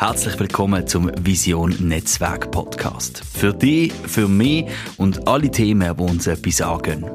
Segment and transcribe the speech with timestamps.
[0.00, 3.20] Herzlich willkommen zum Vision Netzwerk Podcast.
[3.34, 7.10] Für dich, für mich und alle Themen, die uns etwas sagen.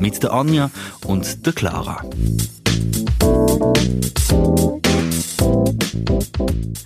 [0.00, 0.70] Mit der Anja
[1.06, 2.02] und der Clara.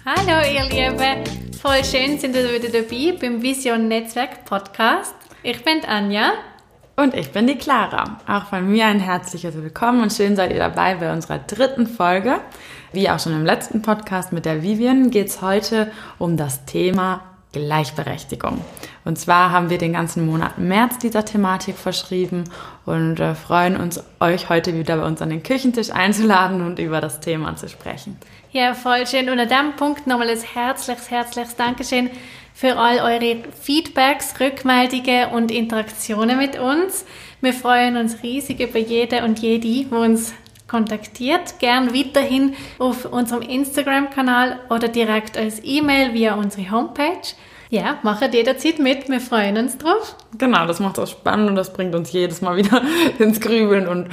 [0.06, 1.24] Hallo ihr Lieben,
[1.60, 5.16] voll schön sind ihr wieder dabei beim Vision Netzwerk Podcast.
[5.42, 6.30] Ich bin Anja.
[6.96, 8.20] Und ich bin die Clara.
[8.28, 12.38] Auch von mir ein herzliches Willkommen und schön seid ihr dabei bei unserer dritten Folge.
[12.94, 15.90] Wie auch schon im letzten Podcast mit der Vivian geht es heute
[16.20, 17.22] um das Thema
[17.52, 18.64] Gleichberechtigung.
[19.04, 22.44] Und zwar haben wir den ganzen Monat März dieser Thematik verschrieben
[22.86, 27.00] und äh, freuen uns, euch heute wieder bei uns an den Küchentisch einzuladen und über
[27.00, 28.16] das Thema zu sprechen.
[28.52, 29.28] Ja, voll schön.
[29.28, 32.10] Und an diesem Punkt nochmal ein herzliches, herzliches Dankeschön
[32.54, 37.04] für all eure Feedbacks, Rückmeldungen und Interaktionen mit uns.
[37.40, 40.32] Wir freuen uns riesig über jede und jede, die uns
[40.74, 41.60] kontaktiert.
[41.60, 47.28] Gern weiterhin auf unserem Instagram-Kanal oder direkt als E-Mail via unsere Homepage.
[47.70, 49.08] Ja, macht jederzeit mit.
[49.08, 50.16] Wir freuen uns drauf.
[50.36, 52.82] Genau, das macht auch spannend und das bringt uns jedes Mal wieder
[53.20, 54.08] ins Grübeln und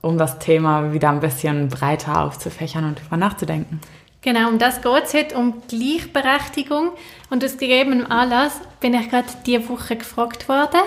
[0.00, 3.80] um das Thema wieder ein bisschen breiter aufzufächern und darüber nachzudenken.
[4.20, 6.90] Genau, um das geht es heute, um Gleichberechtigung.
[7.30, 10.80] Und aus gegebenem Anlass bin ich gerade diese Woche gefragt worden,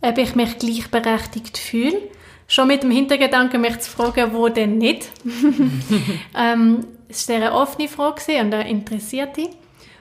[0.00, 2.00] ob ich mich gleichberechtigt fühle.
[2.46, 5.10] Schon mit dem Hintergedanken, mich zu fragen, wo denn nicht.
[6.36, 9.48] ähm, es war eine offene Frage und eine interessierte.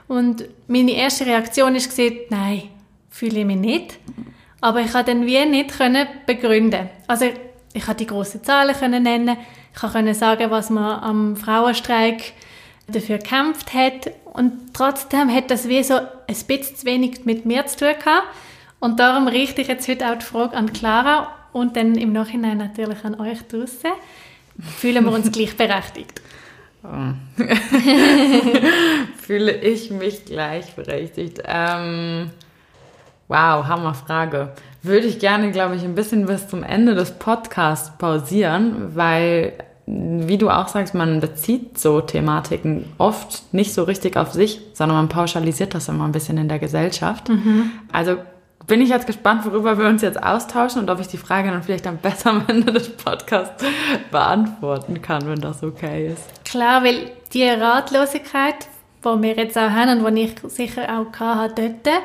[0.08, 2.64] Und meine erste Reaktion war, nein,
[3.10, 4.00] fühle ich mich nicht.
[4.62, 5.74] Aber ich konnte dann wie nicht
[6.26, 6.90] begründen.
[7.08, 7.26] Also
[7.74, 9.38] ich konnte die grossen Zahlen nennen,
[9.74, 12.34] ich konnte sagen, was man am Frauenstreik
[12.88, 14.12] dafür gekämpft hat.
[14.26, 16.08] Und trotzdem hat das wie so ein
[16.48, 18.28] bisschen zu wenig mit mir zu tun gehabt.
[18.80, 22.58] Und darum richte ich jetzt heute auch die Frage an Clara und dann im Nachhinein
[22.58, 23.92] natürlich an euch draußen.
[24.60, 26.22] Fühlen wir uns gleichberechtigt?
[26.84, 27.14] Oh.
[29.18, 31.42] Fühle ich mich gleichberechtigt?
[31.46, 32.32] Ähm,
[33.28, 34.52] wow, Hammerfrage.
[34.82, 39.54] Würde ich gerne, glaube ich, ein bisschen bis zum Ende des Podcasts pausieren, weil,
[39.86, 44.98] wie du auch sagst, man bezieht so Thematiken oft nicht so richtig auf sich, sondern
[44.98, 47.30] man pauschalisiert das immer ein bisschen in der Gesellschaft.
[47.30, 47.72] Mhm.
[47.94, 48.18] Also
[48.68, 51.64] bin ich jetzt gespannt, worüber wir uns jetzt austauschen und ob ich die Frage dann
[51.64, 53.64] vielleicht am besser am Ende des Podcasts
[54.12, 56.46] beantworten kann, wenn das okay ist.
[56.46, 58.68] Klar, weil die Ratlosigkeit,
[59.04, 62.04] die wir jetzt auch haben und die ich sicher auch hatte dort,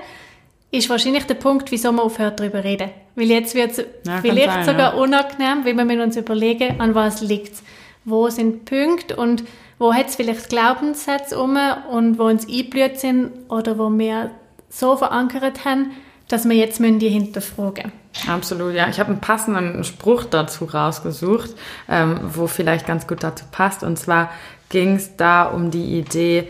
[0.70, 2.91] ist wahrscheinlich der Punkt, wieso man aufhört darüber reden.
[3.14, 5.00] Weil jetzt wird es ja, vielleicht sein, sogar ja.
[5.00, 7.62] unangenehm, weil wir uns überlegen, an was liegt es.
[8.04, 9.44] Wo sind die Punkte und
[9.78, 11.58] wo hat es vielleicht Glaubenssätze um
[11.91, 14.30] und wo uns eingeblüht sind oder wo wir
[14.68, 15.92] so verankert haben,
[16.28, 17.93] dass wir jetzt die hinterfragen
[18.27, 18.89] Absolut, ja.
[18.89, 21.50] Ich habe einen passenden Spruch dazu rausgesucht,
[21.89, 23.83] ähm, wo vielleicht ganz gut dazu passt.
[23.83, 24.31] Und zwar
[24.69, 26.49] ging es da um die Idee,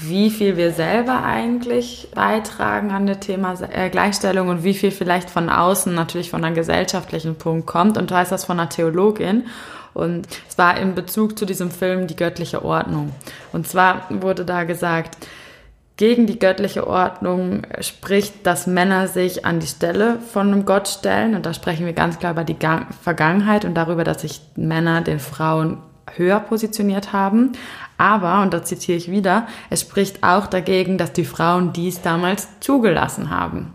[0.00, 5.28] wie viel wir selber eigentlich beitragen an das Thema äh, Gleichstellung und wie viel vielleicht
[5.28, 7.98] von außen, natürlich von einem gesellschaftlichen Punkt kommt.
[7.98, 9.44] Und du heißt das von einer Theologin.
[9.94, 13.12] Und es war in Bezug zu diesem Film Die göttliche Ordnung.
[13.52, 15.18] Und zwar wurde da gesagt,
[15.96, 21.34] gegen die göttliche Ordnung spricht, dass Männer sich an die Stelle von einem Gott stellen.
[21.34, 22.56] Und da sprechen wir ganz klar über die
[23.02, 25.78] Vergangenheit und darüber, dass sich Männer den Frauen
[26.14, 27.52] höher positioniert haben.
[27.98, 32.48] Aber, und da zitiere ich wieder, es spricht auch dagegen, dass die Frauen dies damals
[32.60, 33.72] zugelassen haben.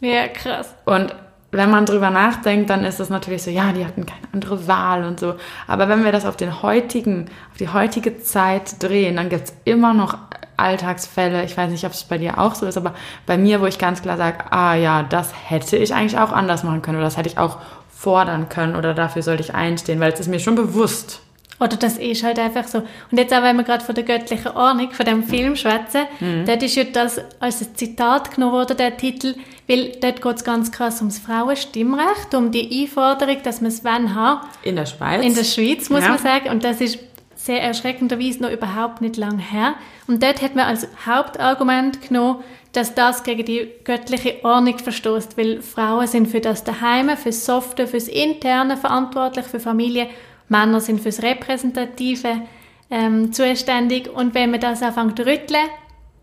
[0.00, 0.74] Ja, krass.
[0.84, 1.14] Und
[1.52, 5.04] wenn man drüber nachdenkt, dann ist es natürlich so, ja, die hatten keine andere Wahl
[5.04, 5.36] und so.
[5.66, 9.54] Aber wenn wir das auf den heutigen, auf die heutige Zeit drehen, dann gibt es
[9.64, 10.18] immer noch
[10.56, 11.44] Alltagsfälle.
[11.44, 12.94] Ich weiß nicht, ob es bei dir auch so ist, aber
[13.26, 16.62] bei mir, wo ich ganz klar sage, ah ja, das hätte ich eigentlich auch anders
[16.64, 17.58] machen können oder das hätte ich auch
[17.90, 21.22] fordern können oder dafür sollte ich einstehen, weil es ist mir schon bewusst.
[21.58, 22.78] Oder das ist halt einfach so.
[23.10, 26.44] Und jetzt auch, wenn wir gerade von der göttlichen Ordnung, von dem Film schwätzen, mhm.
[26.44, 29.34] dort ist ja das als ein Zitat genommen worden, der Titel,
[29.66, 34.14] weil dort geht es ganz krass ums Frauenstimmrecht, um die Einforderung, dass man es wenn
[34.14, 34.46] haben.
[34.62, 35.24] In der Schweiz.
[35.24, 36.10] In der Schweiz, muss ja.
[36.10, 36.50] man sagen.
[36.50, 36.98] Und das ist
[37.46, 39.74] sehr erschreckenderweise noch überhaupt nicht lang her.
[40.06, 45.62] Und dort hat man als Hauptargument genommen, dass das gegen die göttliche Ordnung verstoßt, weil
[45.62, 50.08] Frauen sind für das Daheim, fürs Softe, fürs Interne verantwortlich, für Familie.
[50.48, 52.42] Männer sind fürs Repräsentative
[52.90, 54.08] ähm, zuständig.
[54.12, 55.66] Und wenn man das anfängt zu rütteln,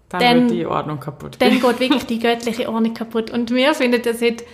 [0.10, 1.38] dann, dann wird die Ordnung kaputt.
[1.40, 3.32] Dann geht wirklich die göttliche Ordnung kaputt.
[3.32, 4.46] Und wir finden das jetzt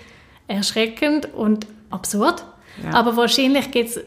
[0.48, 2.46] erschreckend und absurd.
[2.84, 2.94] Ja.
[2.94, 4.00] Aber wahrscheinlich gibt es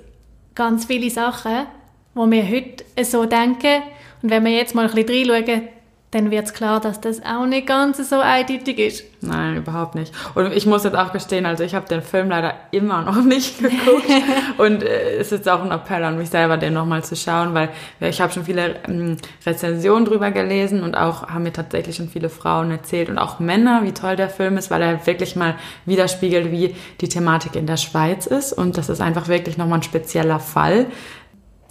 [0.55, 1.67] ganz viele Sachen,
[2.15, 3.83] wo wir heute so denken.
[4.23, 5.69] Und wenn wir jetzt mal ein bisschen reinschauen,
[6.13, 9.05] dann wird es klar, dass das auch nicht ganz so eindeutig ist.
[9.23, 10.13] Nein, überhaupt nicht.
[10.35, 13.61] Und ich muss jetzt auch gestehen, also ich habe den Film leider immer noch nicht
[13.61, 14.05] geguckt.
[14.59, 17.71] und äh, es ist auch ein Appell an mich selber, den nochmal zu schauen, weil
[18.01, 19.17] ich habe schon viele ähm,
[19.47, 23.81] Rezensionen drüber gelesen und auch haben mir tatsächlich schon viele Frauen erzählt und auch Männer,
[23.85, 25.55] wie toll der Film ist, weil er wirklich mal
[25.87, 28.53] widerspiegelt, wie die Thematik in der Schweiz ist.
[28.53, 30.89] Und das ist einfach wirklich nochmal ein spezieller Fall,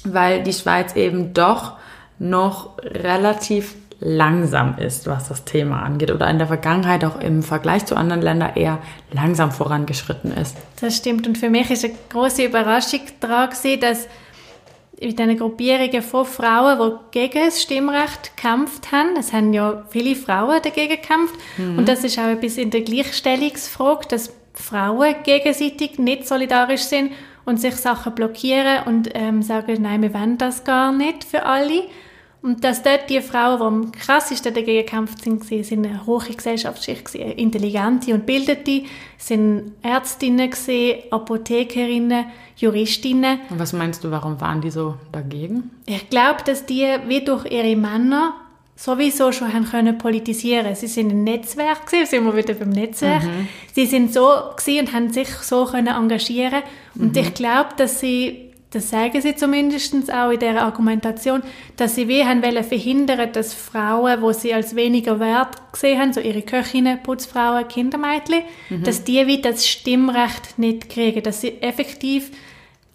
[0.03, 1.73] weil die Schweiz eben doch
[2.19, 7.85] noch relativ langsam ist, was das Thema angeht oder in der Vergangenheit auch im Vergleich
[7.85, 8.79] zu anderen Ländern eher
[9.11, 10.57] langsam vorangeschritten ist.
[10.81, 14.07] Das stimmt und für mich ist eine große Überraschung daran gewesen, dass
[14.97, 20.15] in diesen Gruppierungen von Frauen, die gegen das Stimmrecht gekämpft haben, es haben ja viele
[20.15, 21.77] Frauen dagegen gekämpft mhm.
[21.77, 27.11] und das ist auch etwas in der Gleichstellungsfrage, dass Frauen gegenseitig nicht solidarisch sind
[27.45, 31.83] und sich Sachen blockieren und ähm, sagen, nein, wir wollen das gar nicht für alle.
[32.43, 37.13] Und dass dort die Frauen, die am krassesten dagegen gekämpft sind, sind eine hohe Gesellschaftsschicht,
[37.13, 38.83] intelligente und bildete,
[39.17, 40.49] sind Ärztinnen,
[41.11, 42.25] Apothekerinnen,
[42.57, 43.41] Juristinnen.
[43.49, 45.69] Und was meinst du, warum waren die so dagegen?
[45.85, 48.33] Ich glaube, dass die wie durch ihre Männer
[48.81, 50.73] sowieso schon haben können politisieren.
[50.73, 53.23] Sie sind ein Netzwerk gewesen, sind wir wieder beim Netzwerk.
[53.23, 53.47] Mhm.
[53.73, 56.63] Sie sind so gewesen und haben sich so können engagieren.
[56.95, 57.21] Und mhm.
[57.21, 61.43] ich glaube, dass sie das sagen sie zumindest auch in der Argumentation,
[61.75, 66.13] dass sie wie haben wollen verhindern, dass Frauen, wo sie als weniger wert gesehen haben,
[66.13, 68.83] so ihre Köchinnen, Putzfrauen, Kindermädchen, mhm.
[68.83, 72.31] dass die wie das Stimmrecht nicht kriegen, dass sie effektiv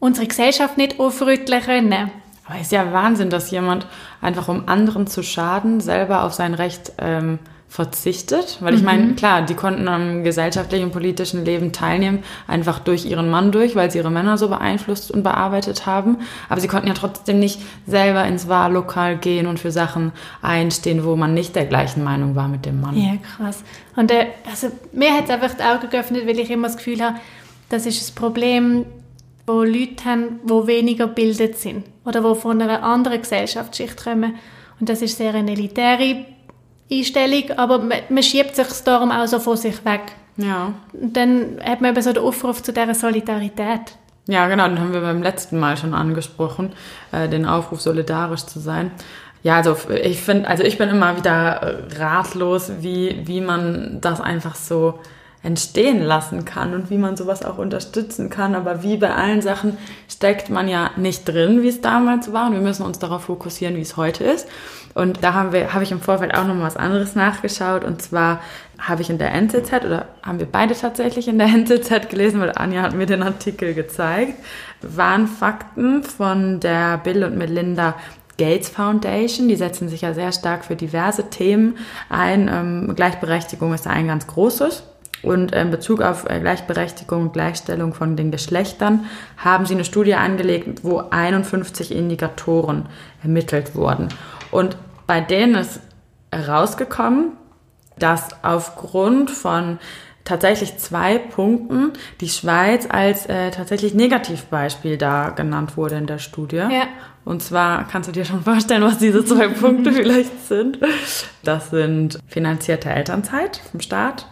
[0.00, 2.10] unsere Gesellschaft nicht aufrütteln können.
[2.46, 3.86] Aber es ist ja Wahnsinn, dass jemand
[4.20, 9.16] einfach um anderen zu schaden, selber auf sein Recht ähm, verzichtet, weil ich meine, mhm.
[9.16, 13.90] klar, die konnten am gesellschaftlichen und politischen Leben teilnehmen, einfach durch ihren Mann durch, weil
[13.90, 16.18] sie ihre Männer so beeinflusst und bearbeitet haben,
[16.48, 21.16] aber sie konnten ja trotzdem nicht selber ins Wahllokal gehen und für Sachen einstehen, wo
[21.16, 22.96] man nicht der gleichen Meinung war mit dem Mann.
[22.96, 23.62] Ja, krass.
[23.94, 27.02] Und äh, also, mir hat es einfach die Augen geöffnet, weil ich immer das Gefühl
[27.02, 27.16] habe,
[27.68, 28.86] das ist das Problem,
[29.46, 34.34] wo Leute haben, die weniger gebildet sind oder die von einer anderen Gesellschaftsschicht kommen.
[34.80, 36.24] Und das ist sehr eine elitäre
[36.90, 40.02] Einstellung, aber man, man schiebt sich darum auch so von sich weg.
[40.36, 40.74] Ja.
[40.92, 43.96] Und dann hat man eben so den Aufruf zu dieser Solidarität.
[44.28, 46.72] Ja, genau, den haben wir beim letzten Mal schon angesprochen,
[47.12, 48.90] äh, den Aufruf, solidarisch zu sein.
[49.42, 54.20] Ja, also ich finde, also ich bin immer wieder äh, ratlos, wie, wie man das
[54.20, 54.98] einfach so
[55.42, 58.54] entstehen lassen kann und wie man sowas auch unterstützen kann.
[58.54, 59.78] Aber wie bei allen Sachen
[60.08, 62.48] steckt man ja nicht drin, wie es damals war.
[62.48, 64.48] Und wir müssen uns darauf fokussieren, wie es heute ist.
[64.94, 67.84] Und da haben wir, habe ich im Vorfeld auch noch was anderes nachgeschaut.
[67.84, 68.40] Und zwar
[68.78, 72.52] habe ich in der NZZ oder haben wir beide tatsächlich in der NZZ gelesen, weil
[72.54, 74.34] Anja hat mir den Artikel gezeigt,
[74.82, 77.94] waren Fakten von der Bill und Melinda
[78.38, 79.48] Gates Foundation.
[79.48, 81.78] Die setzen sich ja sehr stark für diverse Themen
[82.08, 82.48] ein.
[82.52, 84.82] Ähm, Gleichberechtigung ist ein ganz großes.
[85.22, 90.14] Und in Bezug auf äh, Gleichberechtigung und Gleichstellung von den Geschlechtern haben sie eine Studie
[90.14, 92.86] angelegt, wo 51 Indikatoren
[93.22, 94.08] ermittelt wurden.
[94.50, 94.76] Und
[95.06, 95.80] bei denen ist
[96.30, 97.32] herausgekommen,
[97.98, 99.78] dass aufgrund von
[100.24, 106.56] tatsächlich zwei Punkten die Schweiz als äh, tatsächlich Negativbeispiel da genannt wurde in der Studie.
[106.56, 106.88] Ja.
[107.24, 110.78] Und zwar kannst du dir schon vorstellen, was diese zwei Punkte vielleicht sind.
[111.42, 114.26] Das sind finanzierte Elternzeit vom Staat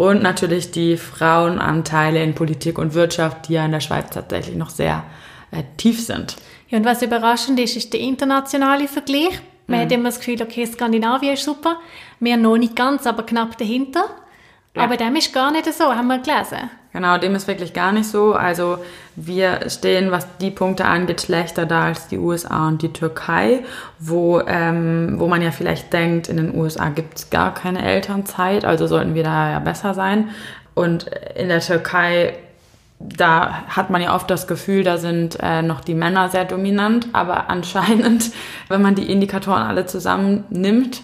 [0.00, 4.70] und natürlich die Frauenanteile in Politik und Wirtschaft, die ja in der Schweiz tatsächlich noch
[4.70, 5.04] sehr
[5.50, 6.36] äh, tief sind.
[6.70, 9.42] Ja, und was überraschend ist, ist der internationale Vergleich.
[9.66, 9.82] Man mhm.
[9.82, 11.76] hat immer das Gefühl, okay, Skandinavien ist super.
[12.18, 14.04] Wir noch nicht ganz, aber knapp dahinter.
[14.74, 14.82] Ja.
[14.82, 16.70] Aber dem ist gar nicht so, haben wir gelesen.
[16.92, 18.34] Genau, dem ist wirklich gar nicht so.
[18.34, 18.78] Also
[19.16, 23.64] wir stehen, was die Punkte angeht, schlechter da als die USA und die Türkei,
[23.98, 28.64] wo, ähm, wo man ja vielleicht denkt, in den USA gibt es gar keine Elternzeit,
[28.64, 30.30] also sollten wir da ja besser sein.
[30.74, 32.34] Und in der Türkei
[33.00, 37.08] da hat man ja oft das Gefühl, da sind äh, noch die Männer sehr dominant,
[37.14, 38.30] aber anscheinend,
[38.68, 41.02] wenn man die Indikatoren alle zusammen nimmt,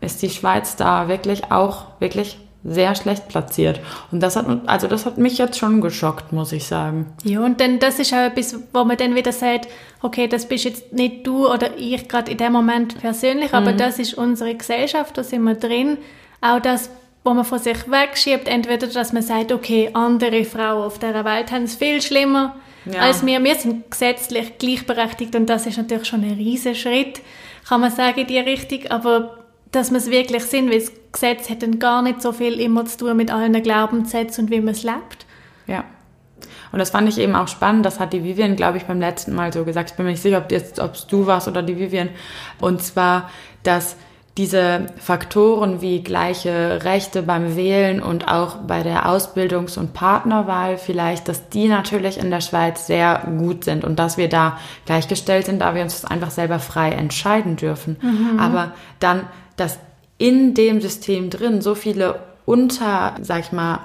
[0.00, 3.80] ist die Schweiz da wirklich auch wirklich sehr schlecht platziert.
[4.10, 7.06] Und das hat, also das hat mich jetzt schon geschockt, muss ich sagen.
[7.24, 9.68] Ja, und dann, das ist auch etwas, wo man dann wieder sagt,
[10.00, 13.58] okay, das bist jetzt nicht du oder ich gerade in dem Moment persönlich, mhm.
[13.58, 15.98] aber das ist unsere Gesellschaft, da sind wir drin.
[16.40, 16.90] Auch das
[17.24, 21.52] wo man von sich wegschiebt, entweder, dass man sagt, okay, andere Frauen auf dieser Welt
[21.52, 23.00] haben es viel schlimmer ja.
[23.00, 23.42] als wir.
[23.42, 27.20] Wir sind gesetzlich gleichberechtigt und das ist natürlich schon ein riesen Schritt,
[27.68, 29.41] kann man sagen, in die Richtung, aber
[29.72, 32.84] dass wir es wirklich sind, weil das Gesetz hat dann gar nicht so viel immer
[32.84, 35.26] zu tun mit allen Glaubenssätzen und wie man es lebt.
[35.66, 35.84] Ja.
[36.72, 37.84] Und das fand ich eben auch spannend.
[37.84, 39.90] Das hat die Vivian, glaube ich, beim letzten Mal so gesagt.
[39.90, 42.08] Ich bin mir nicht sicher, ob es du warst oder die Vivian.
[42.60, 43.30] Und zwar,
[43.62, 43.96] dass
[44.38, 51.28] diese Faktoren wie gleiche Rechte beim Wählen und auch bei der Ausbildungs- und Partnerwahl vielleicht,
[51.28, 55.58] dass die natürlich in der Schweiz sehr gut sind und dass wir da gleichgestellt sind,
[55.60, 57.98] da wir uns das einfach selber frei entscheiden dürfen.
[58.00, 58.40] Mhm.
[58.40, 59.24] Aber dann,
[59.56, 59.78] dass
[60.18, 63.80] in dem System drin so viele unter, sag ich mal,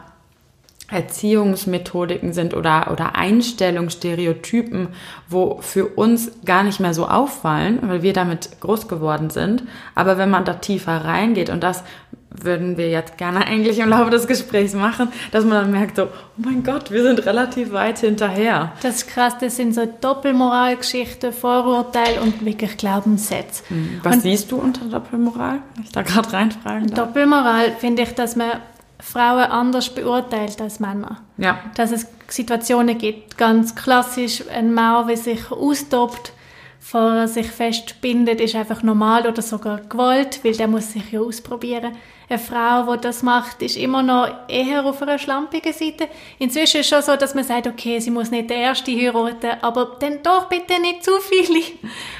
[0.89, 4.89] Erziehungsmethodiken sind oder, oder Einstellungsstereotypen,
[5.27, 9.63] wo für uns gar nicht mehr so auffallen, weil wir damit groß geworden sind.
[9.95, 11.83] Aber wenn man da tiefer reingeht, und das
[12.29, 16.03] würden wir jetzt gerne eigentlich im Laufe des Gesprächs machen, dass man dann merkt so,
[16.03, 18.73] oh mein Gott, wir sind relativ weit hinterher.
[18.81, 23.63] Das ist krass, das sind so Doppelmoralgeschichten, Vorurteile und wirklich Glaubenssätze.
[23.69, 24.01] Hm.
[24.03, 25.59] Was und siehst du unter Doppelmoral?
[25.83, 27.07] Ich da gerade reinfragen darf.
[27.07, 28.51] Doppelmoral finde ich, dass man
[28.99, 31.21] Frauen anders beurteilt als Männer.
[31.37, 31.59] Ja.
[31.75, 36.33] Dass es Situationen gibt, ganz klassisch, ein Mann, der sich austobt,
[36.79, 41.93] vor sich festbindet, ist einfach normal oder sogar Gewalt, weil der muss sich ja ausprobieren.
[42.29, 46.07] Eine Frau, die das macht, ist immer noch eher auf einer schlampigen Seite.
[46.39, 49.51] Inzwischen ist es schon so, dass man sagt, okay, sie muss nicht der Erste heiraten,
[49.61, 51.61] aber dann doch bitte nicht zu viele.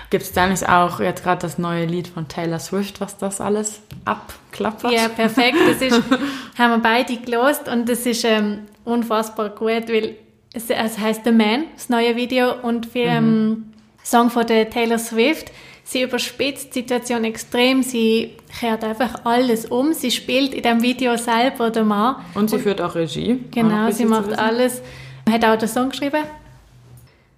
[0.10, 3.42] Gibt es da nicht auch jetzt gerade das neue Lied von Taylor Swift, was das
[3.42, 4.94] alles abklappert?
[4.94, 5.58] Ja, perfekt.
[5.68, 6.02] Das ist,
[6.58, 10.16] haben wir beide gelost und das ist ähm, unfassbar gut, weil
[10.54, 13.74] es, es heißt The Man, das neue Video und wir, mhm.
[14.08, 15.52] Song von der Taylor Swift.
[15.84, 19.94] Sie überspitzt die Situation extrem, sie kehrt einfach alles um.
[19.94, 22.16] Sie spielt in dem Video selber den Mann.
[22.34, 23.40] Und sie führt auch Regie.
[23.52, 24.82] Genau, sie macht alles.
[25.30, 26.24] Hat auch den Song geschrieben.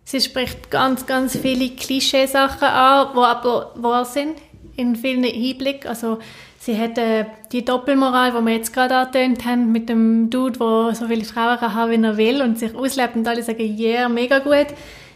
[0.03, 4.37] Sie spricht ganz, ganz viele Klischeesachen an, die aber wahr sind,
[4.75, 5.87] in vielen Hinblick.
[5.87, 6.19] Also
[6.59, 10.95] sie hat äh, die Doppelmoral, die wir jetzt gerade angetönt haben, mit dem Dude, der
[10.95, 14.37] so viele Frauen haben, wie er will und sich auslebt und alle sagen, yeah, mega
[14.37, 14.67] gut.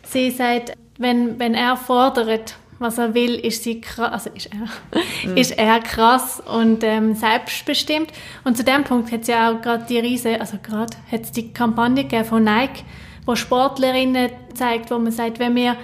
[0.03, 5.29] Sie sagt, wenn, wenn er fordert, was er will, ist sie krass, also ist er,
[5.29, 5.38] mhm.
[5.38, 8.12] ist er krass und ähm, selbstbestimmt.
[8.43, 11.31] Und zu dem Punkt hat es ja auch gerade die Riese, also gerade hat es
[11.31, 12.83] die Kampagne gegeben von Nike,
[13.25, 15.77] wo Sportlerinnen zeigt, wo man sagt, wenn wir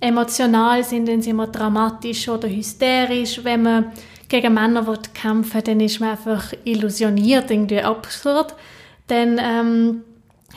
[0.00, 3.40] emotional sind, dann sind wir dramatisch oder hysterisch.
[3.42, 3.92] Wenn man
[4.28, 8.54] gegen Männer kämpfen will, dann ist man einfach illusioniert, irgendwie absurd.
[9.08, 10.04] Dann ähm,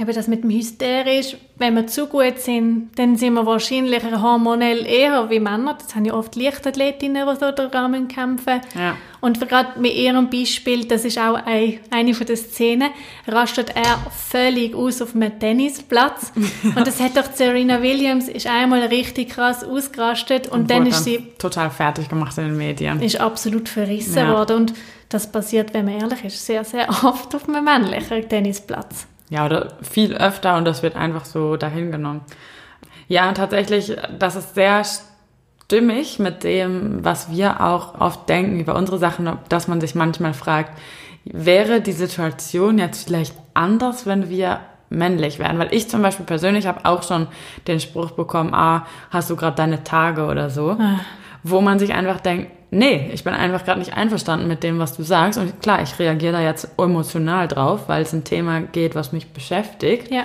[0.01, 4.86] eben das mit dem hysterisch, wenn wir zu gut sind, dann sind wir wahrscheinlich hormonell
[4.86, 5.77] eher wie Männer.
[5.79, 8.62] Das haben ja oft Leichtathletinnen, die so daran kämpfen.
[8.75, 8.98] Ja.
[9.22, 12.89] Und gerade mit ihrem Beispiel, das ist auch ein, eine von den Szenen,
[13.27, 16.34] rastet er völlig aus auf einem Tennisplatz.
[16.63, 21.03] und das hat doch Serena Williams, ist einmal richtig krass ausgerastet und, und dann ist
[21.03, 21.34] sie...
[21.38, 23.01] Total fertig gemacht in den Medien.
[23.01, 24.34] Ist absolut verrissen ja.
[24.34, 24.74] worden und
[25.10, 29.08] das passiert, wenn man ehrlich ist, sehr, sehr oft auf einem männlichen Tennisplatz.
[29.32, 32.20] Ja, oder viel öfter und das wird einfach so dahingenommen.
[33.08, 34.84] Ja, tatsächlich, das ist sehr
[35.64, 40.34] stimmig mit dem, was wir auch oft denken über unsere Sachen, dass man sich manchmal
[40.34, 40.78] fragt,
[41.24, 44.60] wäre die Situation jetzt vielleicht anders, wenn wir
[44.90, 45.60] männlich wären?
[45.60, 47.28] Weil ich zum Beispiel persönlich habe auch schon
[47.68, 51.00] den Spruch bekommen, ah, hast du gerade deine Tage oder so, ah.
[51.42, 54.98] wo man sich einfach denkt, nee, ich bin einfach gerade nicht einverstanden mit dem, was
[54.98, 55.38] du sagst.
[55.38, 59.28] Und klar, ich reagiere da jetzt emotional drauf, weil es ein Thema geht, was mich
[59.28, 60.12] beschäftigt.
[60.12, 60.24] Ja.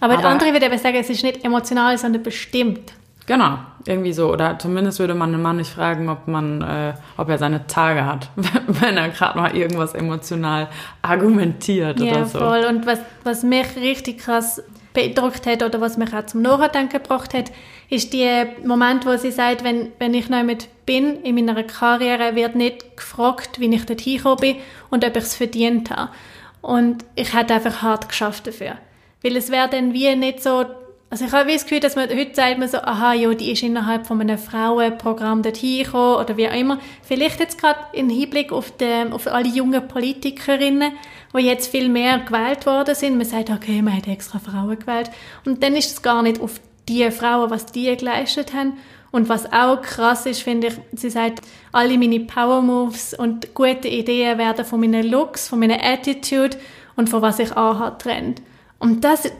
[0.00, 2.92] Aber, aber der andere würde aber sagen, es ist nicht emotional, sondern bestimmt.
[3.26, 4.30] Genau, irgendwie so.
[4.32, 8.04] Oder zumindest würde man einen Mann nicht fragen, ob man, äh, ob er seine Tage
[8.04, 8.28] hat,
[8.68, 10.68] wenn er gerade mal irgendwas emotional
[11.02, 12.38] argumentiert ja, oder so.
[12.38, 12.64] Ja, voll.
[12.66, 14.62] Und was, was mich richtig krass
[14.94, 17.50] beeindruckt hat oder was mich auch zum Nachdenken gebracht hat,
[17.88, 22.34] ist der Moment, wo sie sagt, wenn, wenn ich neu mit bin in meiner Karriere,
[22.36, 24.56] wird nicht gefragt, wie ich dort hingekommen bin
[24.90, 26.10] und ob ich es verdient habe.
[26.62, 28.78] Und ich hätte einfach hart geschafft dafür.
[29.22, 30.64] Weil es wäre dann wie nicht so,
[31.10, 33.62] also ich habe das Gefühl, dass man, heute sagt man so, aha, ja, die ist
[33.62, 36.78] innerhalb von einem Frauenprogramm dort hingekommen oder wie auch immer.
[37.02, 40.92] Vielleicht jetzt gerade im Hinblick auf, die, auf alle jungen Politikerinnen,
[41.36, 43.16] die jetzt viel mehr gewählt worden sind.
[43.16, 45.10] Man sagt, okay, man hat extra Frauen gewählt.
[45.44, 48.74] Und dann ist es gar nicht auf die Frauen, was die geleistet haben.
[49.12, 51.40] Und was auch krass ist, finde ich, sie sagt,
[51.72, 56.56] alle meine Power Moves und gute Ideen werden von meinen Looks, von meiner Attitude
[56.96, 58.42] und von was ich anhabe trennt.
[58.78, 59.30] Und das,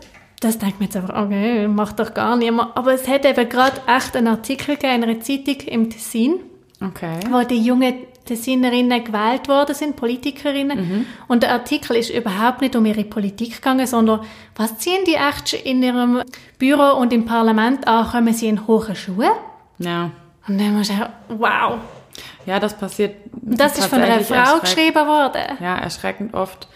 [0.41, 2.77] das denkt man jetzt einfach, okay, macht doch gar niemand.
[2.77, 6.41] Aber es hat eben gerade echt einen Artikel gegeben in einer Zeitung im Tessin,
[6.81, 7.19] okay.
[7.31, 7.95] wo die jungen
[8.27, 10.79] Tessinerinnen gewählt worden sind, Politikerinnen.
[10.79, 11.07] Mhm.
[11.29, 14.21] Und der Artikel ist überhaupt nicht um ihre Politik gegangen, sondern
[14.55, 16.23] was ziehen die echt in ihrem
[16.59, 18.09] Büro und im Parlament an?
[18.09, 19.31] Kommen sie in hohe Schuhe?
[19.79, 20.11] Ja.
[20.47, 21.79] Und dann muss ich wow.
[22.45, 23.17] Ja, das passiert.
[23.33, 25.43] Das ist von einer Frau geschrieben worden.
[25.61, 26.69] Ja, erschreckend oft.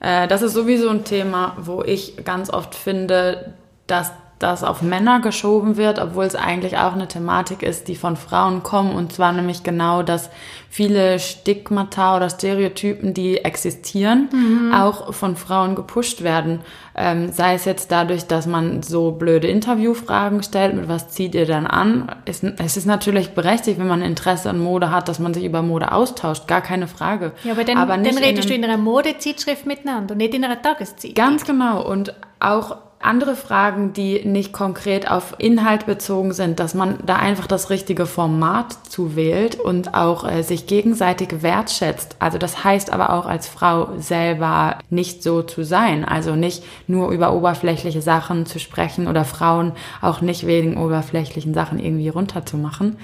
[0.00, 3.54] Äh, das ist sowieso ein Thema, wo ich ganz oft finde,
[3.86, 8.16] dass das auf Männer geschoben wird, obwohl es eigentlich auch eine Thematik ist, die von
[8.16, 8.94] Frauen kommen.
[8.94, 10.28] Und zwar nämlich genau, dass
[10.68, 14.74] viele Stigmata oder Stereotypen, die existieren, mhm.
[14.74, 16.60] auch von Frauen gepusht werden.
[16.94, 21.46] Ähm, sei es jetzt dadurch, dass man so blöde Interviewfragen stellt, mit was zieht ihr
[21.46, 22.14] dann an?
[22.26, 25.62] Es, es ist natürlich berechtigt, wenn man Interesse an Mode hat, dass man sich über
[25.62, 27.32] Mode austauscht, gar keine Frage.
[27.44, 30.44] Ja, aber dann, aber dann redest in du in einer Modezeitschrift miteinander und nicht in
[30.44, 31.14] einer Tageszeitung.
[31.14, 31.82] Ganz genau.
[31.82, 32.76] Und auch
[33.06, 38.06] andere Fragen, die nicht konkret auf Inhalt bezogen sind, dass man da einfach das richtige
[38.06, 42.16] Format zuwählt und auch äh, sich gegenseitig wertschätzt.
[42.18, 46.04] Also das heißt aber auch als Frau selber nicht so zu sein.
[46.04, 49.72] Also nicht nur über oberflächliche Sachen zu sprechen oder Frauen
[50.02, 52.96] auch nicht wegen oberflächlichen Sachen irgendwie runterzumachen,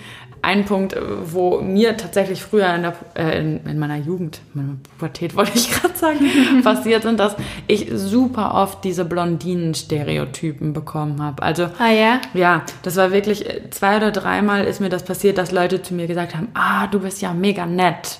[0.42, 4.76] ein Punkt, wo mir tatsächlich früher in, der, äh, in, in meiner Jugend, in meiner
[4.82, 6.18] Pubertät wollte ich gerade sagen,
[6.64, 7.37] passiert sind, dass
[7.68, 11.42] ich super oft diese Blondinen-Stereotypen bekommen habe.
[11.42, 12.20] Also, ah, ja?
[12.34, 16.08] ja, das war wirklich zwei oder dreimal ist mir das passiert, dass Leute zu mir
[16.08, 18.18] gesagt haben, ah, du bist ja mega nett.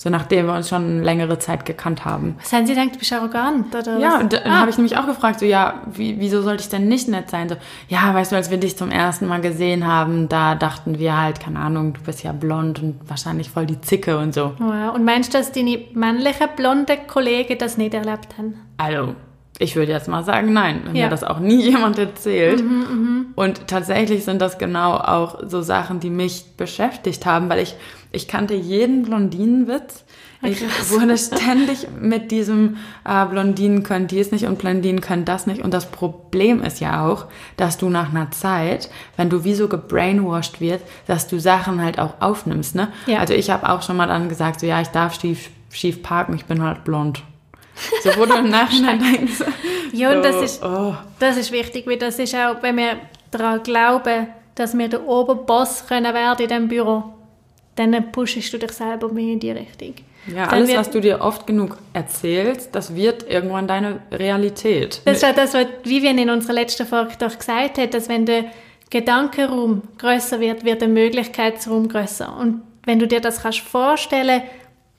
[0.00, 2.36] So nachdem wir uns schon längere Zeit gekannt haben.
[2.38, 3.74] Was haben Sie gedacht, du bist arrogant?
[3.74, 4.60] Oder ja, und dann ah.
[4.60, 7.48] habe ich nämlich auch gefragt, so ja, wie, wieso sollte ich denn nicht nett sein?
[7.48, 7.56] So,
[7.88, 11.40] ja, weißt du, als wir dich zum ersten Mal gesehen haben, da dachten wir halt,
[11.40, 14.52] keine Ahnung, du bist ja blond und wahrscheinlich voll die Zicke und so.
[14.58, 14.94] Wow.
[14.94, 18.54] Und meinst du, dass deine männlichen blonde Kollegen das nicht erlebt haben?
[18.76, 19.16] Also,
[19.58, 21.06] ich würde jetzt mal sagen, nein, wenn ja.
[21.06, 22.62] mir das auch nie jemand erzählt.
[22.62, 23.24] Mhm, mh.
[23.34, 27.74] Und tatsächlich sind das genau auch so Sachen, die mich beschäftigt haben, weil ich
[28.10, 30.04] ich kannte jeden Blondinenwitz.
[30.42, 35.62] Ich wurde ständig mit diesem äh, Blondinen können dies nicht und Blondinen können das nicht.
[35.62, 39.68] Und das Problem ist ja auch, dass du nach einer Zeit, wenn du wie so
[39.68, 42.76] gebrainwashed wirst, dass du Sachen halt auch aufnimmst.
[42.76, 42.88] Ne?
[43.06, 43.18] Ja.
[43.18, 46.34] Also ich habe auch schon mal dann gesagt, so ja, ich darf schief, schief parken,
[46.34, 47.22] ich bin halt blond.
[48.02, 49.42] So wo du im Nachhinein denkst.
[49.92, 50.94] Ja, und so, das, ist, oh.
[51.18, 52.96] das ist wichtig, weil das ist auch, wenn wir
[53.30, 57.17] daran glauben, dass wir der Oberboss können werden in diesem Büro
[57.78, 59.94] dann pushst du dich selber mehr in die Richtung.
[60.26, 65.00] Ja, dann alles, was du dir oft genug erzählst, das wird irgendwann deine Realität.
[65.04, 68.26] Das ist ja das, was Vivian in unserer letzten Folge doch gesagt hat, dass wenn
[68.26, 68.46] der
[68.90, 72.36] Gedankenraum größer wird, wird der Möglichkeitsraum größer.
[72.36, 74.42] Und wenn du dir das kannst vorstellen,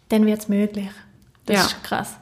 [0.09, 0.89] dann wird es möglich.
[1.45, 1.63] Das ja.
[1.63, 2.15] ist krass.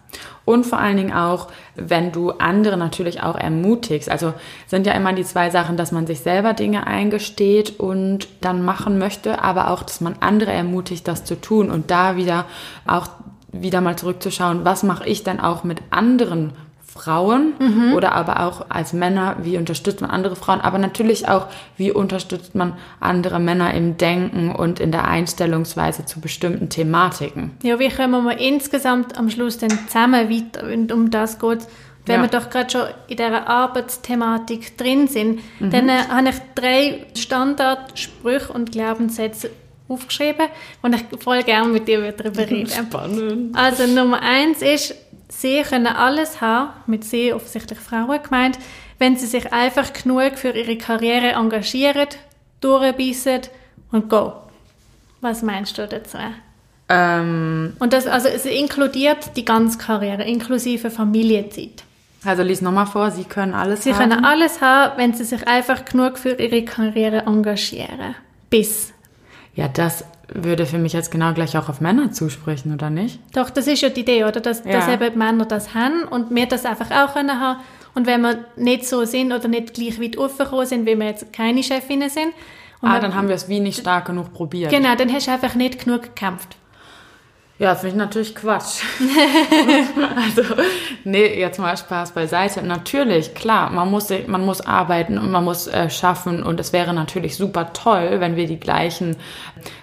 [0.48, 4.10] Und vor allen Dingen auch, wenn du andere natürlich auch ermutigst.
[4.10, 4.34] Also
[4.66, 8.98] sind ja immer die zwei Sachen, dass man sich selber Dinge eingesteht und dann machen
[8.98, 12.46] möchte, aber auch, dass man andere ermutigt, das zu tun und da wieder
[12.86, 13.10] auch
[13.52, 16.54] wieder mal zurückzuschauen, was mache ich denn auch mit anderen
[16.98, 17.94] Frauen mhm.
[17.94, 22.56] oder aber auch als Männer, wie unterstützt man andere Frauen, aber natürlich auch, wie unterstützt
[22.56, 27.52] man andere Männer im Denken und in der Einstellungsweise zu bestimmten Thematiken.
[27.64, 31.68] Ja, wie können wir insgesamt am Schluss dann zusammen weiter, und um das geht
[32.08, 32.32] wenn ja.
[32.32, 35.70] wir doch gerade schon in dieser Arbeitsthematik drin sind, mhm.
[35.70, 39.52] dann äh, habe ich drei Standardsprüche und Glaubenssätze
[39.90, 40.48] aufgeschrieben
[40.82, 42.68] und ich voll gerne mit dir darüber reden.
[42.68, 43.58] Spannend.
[43.58, 44.96] Also Nummer eins ist,
[45.30, 48.58] Sie können alles haben, mit Sie offensichtlich Frauen gemeint,
[49.00, 52.08] wenn sie sich einfach genug für ihre Karriere engagieren,
[52.62, 53.42] durchbeissen
[53.92, 54.34] und go.
[55.22, 56.18] Was meinst du dazu?
[56.90, 61.84] Ähm, und das also es inkludiert die ganze Karriere, inklusive Familienzeit.
[62.24, 64.10] Also lies nochmal vor, Sie können alles sie haben.
[64.10, 68.16] Sie können alles haben, wenn Sie sich einfach genug für Ihre Karriere engagieren.
[68.50, 68.94] Bis.
[69.56, 73.20] Ja, das würde für mich jetzt genau gleich auch auf Männer zusprechen, oder nicht?
[73.34, 74.40] Doch, das ist ja die Idee, oder?
[74.42, 74.74] Dass, ja.
[74.74, 77.62] dass eben Männer das haben und wir das einfach auch können haben.
[77.96, 81.34] Und wenn wir nicht so sind oder nicht gleich weit aufgekommen sind, wie wir jetzt
[81.34, 82.34] keine Chefinnen sind.
[82.82, 84.70] ah, dann haben wir es wie nicht stark genug probiert.
[84.70, 86.58] Genau, dann hast du einfach nicht genug gekämpft.
[87.60, 88.84] Ja, finde ich natürlich Quatsch.
[90.15, 90.54] also,
[91.04, 92.62] nee, jetzt mal Spaß beiseite.
[92.62, 96.93] Natürlich, klar, man muss, man muss arbeiten und man muss äh, schaffen und es wäre
[96.93, 99.15] natürlich super toll, wenn wir die gleichen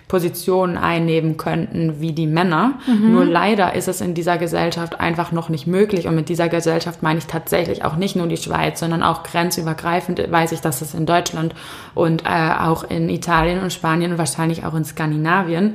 [0.06, 2.74] Positionen einnehmen könnten wie die Männer.
[2.86, 3.12] Mhm.
[3.12, 7.02] Nur leider ist es in dieser Gesellschaft einfach noch nicht möglich und mit dieser Gesellschaft
[7.02, 10.94] meine ich tatsächlich auch nicht nur die Schweiz, sondern auch grenzübergreifend weiß ich, dass es
[10.94, 11.56] in Deutschland
[11.96, 15.74] und äh, auch in Italien und Spanien und wahrscheinlich auch in Skandinavien,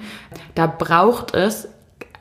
[0.55, 1.67] da braucht es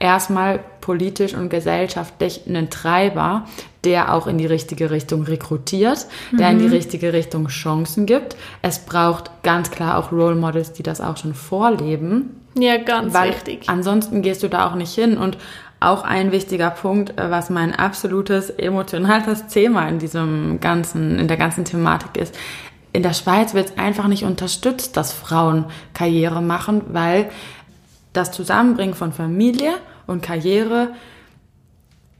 [0.00, 3.44] erstmal politisch und gesellschaftlich einen Treiber,
[3.84, 6.72] der auch in die richtige Richtung rekrutiert, der in die mhm.
[6.72, 8.36] richtige Richtung Chancen gibt.
[8.62, 12.36] Es braucht ganz klar auch Role Models, die das auch schon vorleben.
[12.54, 13.64] Ja, ganz weil wichtig.
[13.68, 15.38] Ansonsten gehst du da auch nicht hin und
[15.80, 21.36] auch ein wichtiger Punkt, äh, was mein absolutes emotionales Thema in diesem ganzen, in der
[21.36, 22.34] ganzen Thematik ist.
[22.92, 27.30] In der Schweiz wird es einfach nicht unterstützt, dass Frauen Karriere machen, weil
[28.12, 29.74] das Zusammenbringen von Familie
[30.06, 30.94] und Karriere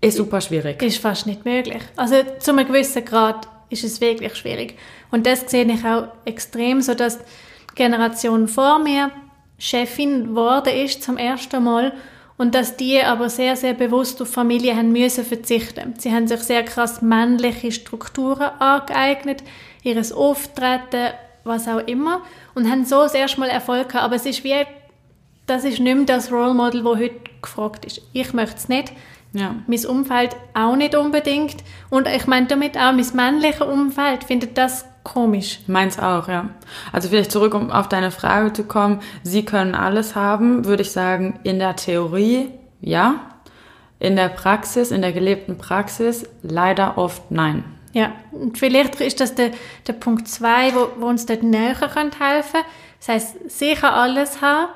[0.00, 0.80] ist super schwierig.
[0.82, 1.82] Ist fast nicht möglich.
[1.96, 4.76] Also zu einem gewissen Grad ist es wirklich schwierig.
[5.10, 9.10] Und das sehe ich auch extrem, so dass die Generation vor mir
[9.58, 11.92] Chefin geworden ist zum ersten Mal
[12.36, 15.94] und dass die aber sehr, sehr bewusst auf Familie haben müssen verzichten.
[15.98, 19.42] Sie haben sich sehr krass männliche Strukturen angeeignet,
[19.82, 22.22] ihres Auftreten, was auch immer,
[22.54, 24.04] und haben so das erste Mal Erfolg gehabt.
[24.04, 24.64] Aber es ist wie,
[25.48, 28.02] das ist nicht mehr das Role Model, das heute gefragt ist.
[28.12, 28.92] Ich möchte es nicht.
[29.32, 29.54] Ja.
[29.66, 31.56] Mein Umfeld auch nicht unbedingt.
[31.90, 35.60] Und ich meine damit auch, mein männliches Umfeld findet das komisch.
[35.66, 36.50] Meins auch, ja.
[36.92, 39.00] Also vielleicht zurück, um auf deine Frage zu kommen.
[39.22, 43.20] Sie können alles haben, würde ich sagen, in der Theorie ja.
[44.00, 47.64] In der Praxis, in der gelebten Praxis leider oft nein.
[47.92, 49.50] Ja, und vielleicht ist das der,
[49.86, 52.40] der Punkt zwei, wo, wo uns dort näher helfen kann.
[53.00, 54.68] Das heißt, sicher alles haben,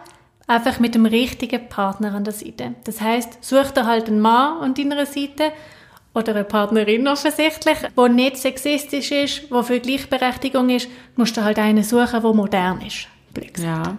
[0.46, 2.74] einfach mit dem richtigen Partner an der Seite.
[2.84, 5.52] Das heißt, such dir halt einen Mann an deiner Seite
[6.14, 11.58] oder eine Partnerin offensichtlich, wo nicht sexistisch ist, wo für Gleichberechtigung ist, musst du halt
[11.58, 13.08] einen suchen, wo modern ist.
[13.32, 13.62] Blix.
[13.62, 13.96] Ja.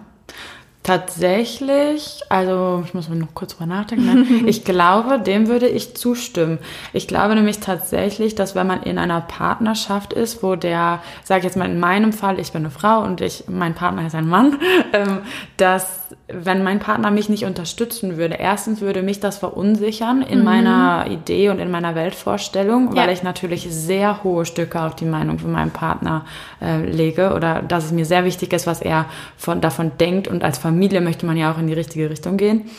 [0.84, 4.04] Tatsächlich, also ich muss mal noch kurz drüber nachdenken.
[4.04, 4.26] Ne?
[4.46, 6.58] Ich glaube, dem würde ich zustimmen.
[6.92, 11.44] Ich glaube nämlich tatsächlich, dass wenn man in einer Partnerschaft ist, wo der, sage ich
[11.46, 14.28] jetzt mal in meinem Fall, ich bin eine Frau und ich, mein Partner ist ein
[14.28, 14.58] Mann,
[14.92, 15.22] ähm,
[15.56, 20.44] dass wenn mein Partner mich nicht unterstützen würde, erstens würde mich das verunsichern in mhm.
[20.44, 23.12] meiner Idee und in meiner Weltvorstellung, weil ja.
[23.12, 26.24] ich natürlich sehr hohe Stücke auf die Meinung von meinem Partner
[26.62, 29.04] äh, lege oder dass es mir sehr wichtig ist, was er
[29.36, 32.70] von, davon denkt und als Familie möchte man ja auch in die richtige Richtung gehen.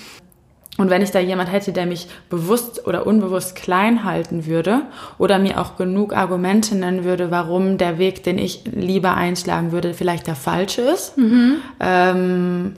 [0.78, 4.82] Und wenn ich da jemand hätte, der mich bewusst oder unbewusst klein halten würde
[5.18, 9.94] oder mir auch genug Argumente nennen würde, warum der Weg, den ich lieber einschlagen würde,
[9.94, 11.58] vielleicht der falsche ist, mhm.
[11.80, 12.74] ähm,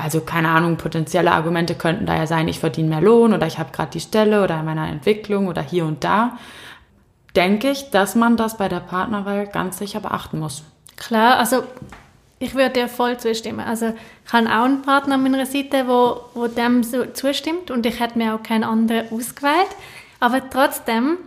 [0.00, 3.58] also keine Ahnung, potenzielle Argumente könnten da ja sein, ich verdiene mehr Lohn oder ich
[3.58, 6.38] habe gerade die Stelle oder in meiner Entwicklung oder hier und da,
[7.34, 10.64] denke ich, dass man das bei der Partnerwahl ganz sicher beachten muss.
[10.96, 11.64] Klar, also
[12.38, 13.60] ich würde dir voll zustimmen.
[13.60, 13.92] Also
[14.26, 18.00] ich habe auch einen Partner an meiner Seite, wo, wo dem so zustimmt und ich
[18.00, 19.68] hätte mir auch keinen anderen ausgewählt.
[20.20, 21.18] Aber trotzdem,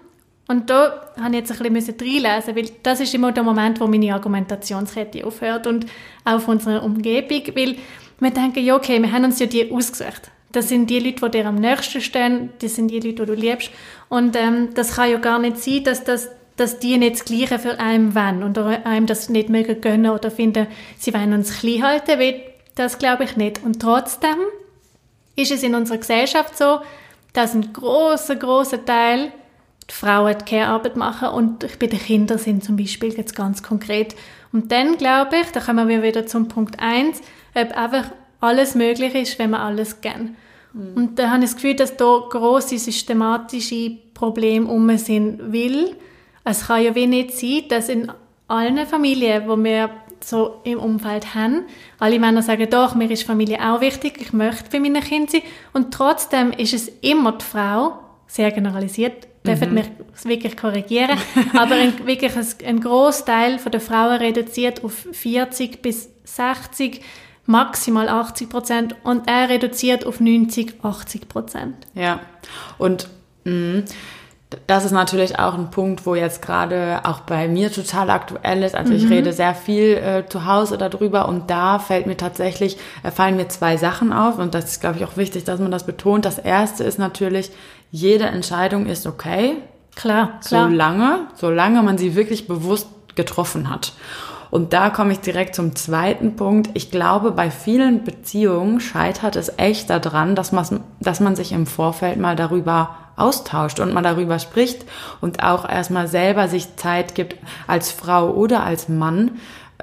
[0.48, 3.88] und da habe ich jetzt ein bisschen reinlesen, weil das ist immer der Moment, wo
[3.88, 5.86] meine Argumentationskette aufhört und
[6.26, 7.76] auch von unserer Umgebung, weil
[8.20, 10.32] wir denken, ja, okay, wir haben uns ja die ausgesucht.
[10.52, 13.34] Das sind die Leute, die dir am nächsten stehen, das sind die Leute, die du
[13.34, 13.70] liebst.
[14.10, 17.60] Und ähm, das kann ja gar nicht sein, dass, das, dass die nicht das Gleiche
[17.60, 21.84] für einen wollen und einem das nicht mögen gönnen oder finden, sie wollen uns klein
[21.84, 22.42] halten, weil
[22.76, 23.64] das glaube ich nicht.
[23.64, 24.38] Und trotzdem
[25.36, 26.80] ist es in unserer Gesellschaft so,
[27.34, 29.32] dass ein großer, großer Teil
[29.90, 34.16] die Frauen die Care-Arbeit machen und bei den Kindern sind zum Beispiel jetzt ganz konkret.
[34.52, 37.22] Und dann glaube ich, da kommen wir wieder zum Punkt 1,
[37.62, 40.36] ob einfach alles möglich ist, wenn man alles kennt.
[40.74, 40.94] Mhm.
[40.96, 45.96] Und da habe ich das Gefühl, dass da große systematische Probleme um sind, weil
[46.44, 48.12] es kann ja wie nicht sein, dass in
[48.48, 49.90] allen Familien, wo wir
[50.22, 51.64] so im Umfeld haben,
[52.00, 55.42] alle Männer sagen, doch, mir ist Familie auch wichtig, ich möchte bei meinen Kindern sein.
[55.74, 59.76] Und trotzdem ist es immer die Frau, sehr generalisiert, dürfen mhm.
[59.76, 59.88] mich
[60.24, 61.18] wirklich korrigieren,
[61.58, 67.02] aber ein, wirklich ein, ein Großteil der Frauen reduziert auf 40 bis 60
[67.50, 71.76] maximal 80 Prozent und er reduziert auf 90, 80 Prozent.
[71.96, 72.20] Ja,
[72.78, 73.10] und
[73.44, 73.84] mh,
[74.68, 78.76] das ist natürlich auch ein Punkt, wo jetzt gerade auch bei mir total aktuell ist.
[78.76, 79.00] Also mhm.
[79.00, 83.36] ich rede sehr viel äh, zu Hause darüber und da fällt mir tatsächlich, äh, fallen
[83.36, 86.26] mir zwei Sachen auf und das ist, glaube ich, auch wichtig, dass man das betont.
[86.26, 87.52] Das erste ist natürlich,
[87.92, 89.58] jede Entscheidung ist okay.
[89.96, 90.70] Klar, klar.
[90.70, 93.94] Solange, solange man sie wirklich bewusst getroffen hat.
[94.52, 96.72] Und da komme ich direkt zum zweiten Punkt.
[96.74, 101.68] Ich glaube, bei vielen Beziehungen scheitert es echt daran, dass man, dass man sich im
[101.68, 104.86] Vorfeld mal darüber austauscht und man darüber spricht
[105.22, 107.36] und auch erstmal selber sich Zeit gibt,
[107.68, 109.32] als Frau oder als Mann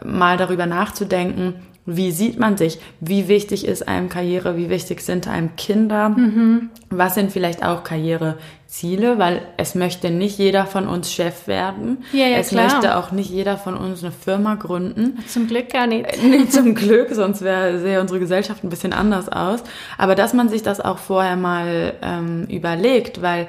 [0.05, 2.81] mal darüber nachzudenken, wie sieht man sich?
[3.01, 4.57] Wie wichtig ist einem Karriere?
[4.57, 6.09] Wie wichtig sind einem Kinder?
[6.09, 6.70] Mhm.
[6.90, 9.18] Was sind vielleicht auch Karriereziele?
[9.18, 12.05] Weil es möchte nicht jeder von uns Chef werden.
[12.12, 12.64] Ja, ja, es klar.
[12.64, 15.18] möchte auch nicht jeder von uns eine Firma gründen.
[15.29, 16.07] Zum Glück gar nicht.
[16.07, 19.62] Äh, nicht zum Glück, sonst wäre sähe unsere Gesellschaft ein bisschen anders aus.
[19.96, 23.46] Aber dass man sich das auch vorher mal ähm, überlegt, weil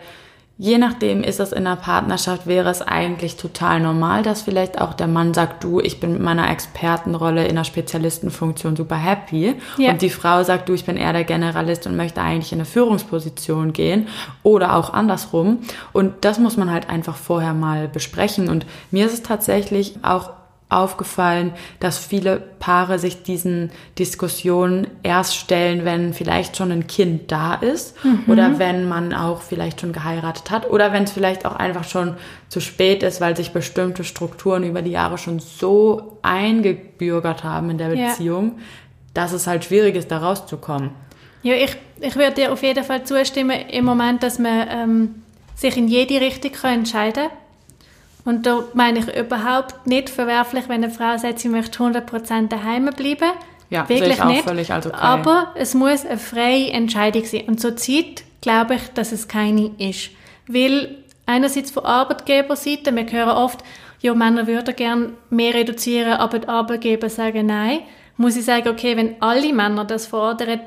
[0.60, 4.96] Je nachdem ist es in einer Partnerschaft, wäre es eigentlich total normal, dass vielleicht auch
[4.96, 9.54] der Mann sagt, du, ich bin mit meiner Expertenrolle in einer Spezialistenfunktion super happy.
[9.78, 9.92] Ja.
[9.92, 12.66] Und die Frau sagt, du, ich bin eher der Generalist und möchte eigentlich in eine
[12.66, 14.08] Führungsposition gehen.
[14.42, 15.60] Oder auch andersrum.
[15.94, 18.50] Und das muss man halt einfach vorher mal besprechen.
[18.50, 20.32] Und mir ist es tatsächlich auch
[20.70, 27.54] aufgefallen, dass viele Paare sich diesen Diskussionen erst stellen, wenn vielleicht schon ein Kind da
[27.54, 28.24] ist mhm.
[28.28, 32.18] oder wenn man auch vielleicht schon geheiratet hat oder wenn es vielleicht auch einfach schon
[32.50, 37.78] zu spät ist, weil sich bestimmte Strukturen über die Jahre schon so eingebürgert haben in
[37.78, 38.64] der Beziehung, ja.
[39.14, 40.92] dass es halt schwierig ist, da rauszukommen.
[41.44, 45.16] Ja, ich, ich würde dir auf jeden Fall zustimmen, im Moment, dass man ähm,
[45.56, 47.47] sich in jede Richtung entscheiden kann
[48.28, 52.88] und da meine ich überhaupt nicht verwerflich, wenn eine Frau sagt, sie möchte 100% daheim
[52.88, 53.32] bleiben.
[53.70, 54.44] Ja, wirklich nicht.
[54.44, 54.98] Völlig als okay.
[55.00, 57.44] Aber es muss eine freie Entscheidung sein.
[57.48, 60.10] Und zurzeit glaube ich, dass es keine ist.
[60.46, 63.64] Weil einerseits von Arbeitgeberseite, wir hören oft,
[64.02, 67.80] ja, Männer würden gerne mehr reduzieren, aber die Arbeitgeber sagen nein.
[68.18, 70.60] Muss ich sagen, okay, wenn alle Männer das fordern,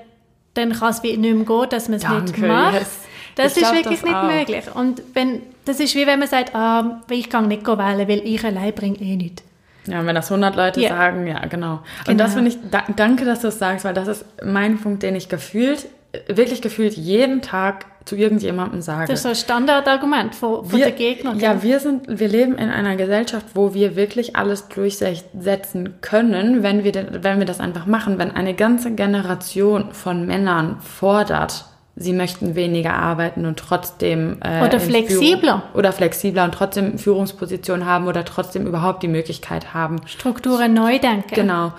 [0.54, 2.72] dann kann es nicht mehr gehen, dass man es nicht macht.
[2.72, 3.00] Yes.
[3.34, 4.64] Das ich ist wirklich das nicht möglich.
[4.74, 8.44] Und wenn, das ist wie wenn man sagt, ah, ich kann nicht wählen, weil ich
[8.44, 9.44] allein bringe eh nichts.
[9.86, 10.96] Ja, wenn das 100 Leute yeah.
[10.96, 11.48] sagen, ja, genau.
[11.48, 11.80] genau.
[12.08, 12.44] Und das genau.
[12.44, 15.28] finde ich, da, danke, dass du es sagst, weil das ist mein Punkt, den ich
[15.28, 15.86] gefühlt,
[16.28, 19.06] wirklich gefühlt jeden Tag zu irgendjemandem sage.
[19.06, 21.34] Das ist so ein Standardargument von, von wir, der Gegner.
[21.36, 26.82] Ja, wir sind, wir leben in einer Gesellschaft, wo wir wirklich alles durchsetzen können, wenn
[26.82, 28.18] wir, wenn wir das einfach machen.
[28.18, 31.64] Wenn eine ganze Generation von Männern fordert,
[32.00, 37.84] sie möchten weniger arbeiten und trotzdem äh, oder flexibler Führung, oder flexibler und trotzdem Führungsposition
[37.84, 39.96] haben oder trotzdem überhaupt die Möglichkeit haben.
[40.06, 41.34] Strukturen neu denken.
[41.34, 41.72] Genau.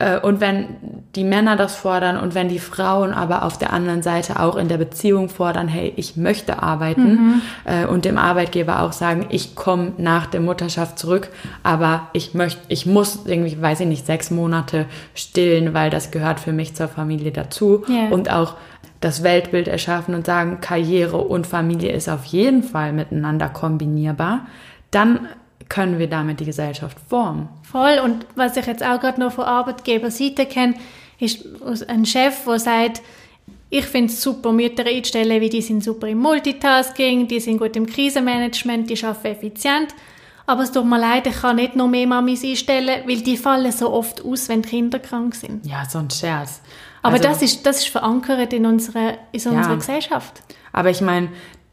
[0.00, 0.66] Äh, und wenn
[1.14, 4.66] die Männer das fordern und wenn die Frauen aber auf der anderen Seite auch in
[4.66, 7.42] der Beziehung fordern, hey, ich möchte arbeiten mhm.
[7.64, 11.28] äh, und dem Arbeitgeber auch sagen, ich komme nach der Mutterschaft zurück,
[11.62, 16.40] aber ich möchte, ich muss irgendwie, weiß ich nicht, sechs Monate stillen, weil das gehört
[16.40, 17.84] für mich zur Familie dazu.
[17.88, 18.08] Yeah.
[18.10, 18.54] und auch
[19.00, 24.46] das Weltbild erschaffen und sagen, Karriere und Familie ist auf jeden Fall miteinander kombinierbar,
[24.90, 25.28] dann
[25.68, 27.48] können wir damit die Gesellschaft formen.
[27.62, 28.00] Voll.
[28.04, 30.74] Und was ich jetzt auch gerade noch von Arbeitgeberseite kenne,
[31.18, 31.46] ist
[31.88, 33.02] ein Chef, der sagt,
[33.72, 37.76] ich finde es super, Mütter einzustellen, wie die sind super im Multitasking, die sind gut
[37.76, 39.94] im Krisenmanagement, die arbeiten effizient.
[40.46, 43.70] Aber es tut mir leid, ich kann nicht noch mehr Mamis einstellen, weil die fallen
[43.70, 45.64] so oft aus, wenn Kinder krank sind.
[45.64, 46.60] Ja, so ein Scherz.
[47.02, 50.42] Aber also, das, ist, das ist verankert in unserer, in unserer ja, Gesellschaft.
[50.72, 51.28] Aber ich meine,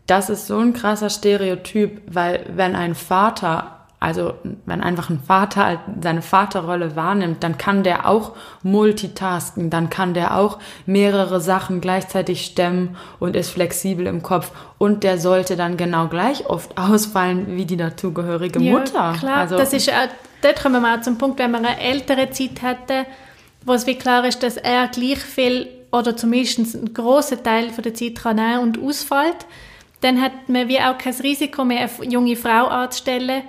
[0.05, 4.35] das ist so ein krasser Stereotyp, weil wenn ein Vater also
[4.65, 10.37] wenn einfach ein Vater seine Vaterrolle wahrnimmt, dann kann der auch multitasken, dann kann der
[10.37, 14.51] auch mehrere Sachen gleichzeitig stemmen und ist flexibel im Kopf.
[14.77, 19.15] Und der sollte dann genau gleich oft ausfallen wie die dazugehörige ja, Mutter.
[19.17, 20.09] Klar, also, das ist, äh,
[20.43, 23.07] dort kommen wir mal zum Punkt, wenn man eine ältere Zeit hätte,
[23.67, 27.83] wo es wie klar ist, dass er gleich viel oder zumindest einen grossen Teil von
[27.83, 29.45] der Zeit kann und ausfällt,
[30.01, 33.43] dann hat man wie auch kein Risiko mehr, eine junge Frau anzustellen,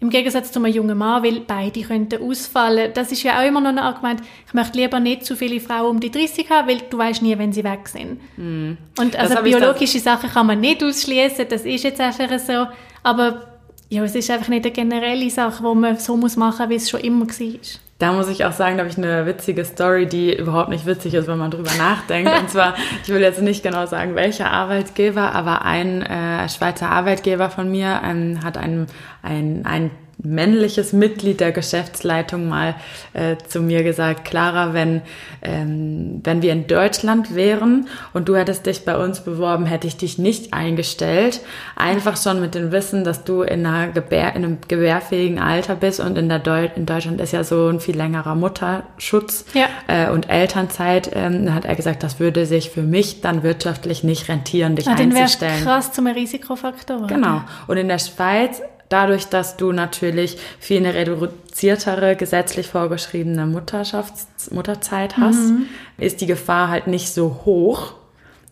[0.00, 2.90] im Gegensatz zu einem jungen Mann, weil beide könnten ausfallen.
[2.92, 4.20] Das ist ja auch immer noch ein Argument.
[4.48, 7.38] Ich möchte lieber nicht zu viele Frauen um die 30 haben, weil du weißt nie,
[7.38, 8.18] wenn sie weg sind.
[8.36, 8.76] Mm.
[8.98, 11.46] Und also biologische Sachen kann man nicht ausschließen.
[11.48, 12.66] Das ist jetzt einfach so.
[13.04, 13.46] Aber
[13.90, 16.90] ja, es ist einfach nicht eine generelle Sache, die man so muss machen, wie es
[16.90, 17.60] schon immer war.
[18.02, 21.14] Da muss ich auch sagen, da habe ich eine witzige Story, die überhaupt nicht witzig
[21.14, 22.32] ist, wenn man drüber nachdenkt.
[22.36, 27.48] Und zwar, ich will jetzt nicht genau sagen, welcher Arbeitgeber, aber ein äh, Schweizer Arbeitgeber
[27.48, 28.88] von mir ähm, hat einen,
[29.22, 32.74] ein, ein männliches Mitglied der Geschäftsleitung mal
[33.12, 35.02] äh, zu mir gesagt, Clara, wenn,
[35.42, 39.96] ähm, wenn wir in Deutschland wären und du hättest dich bei uns beworben, hätte ich
[39.96, 41.40] dich nicht eingestellt.
[41.76, 46.00] Einfach schon mit dem Wissen, dass du in, einer Gebär, in einem gebärfähigen Alter bist
[46.00, 49.66] und in, der Deu in Deutschland ist ja so ein viel längerer Mutterschutz ja.
[49.88, 51.10] äh, und Elternzeit.
[51.14, 54.86] Ähm, da hat er gesagt, das würde sich für mich dann wirtschaftlich nicht rentieren, dich
[54.86, 55.56] ja, einzustellen.
[55.56, 57.06] Den krass zum Risikofaktor.
[57.06, 57.42] Genau.
[57.66, 65.16] Und in der Schweiz dadurch, dass du natürlich viel eine reduziertere, gesetzlich vorgeschriebene Mutterschafts Mutterzeit
[65.16, 65.66] hast, mhm.
[65.98, 67.94] ist die Gefahr halt nicht so hoch,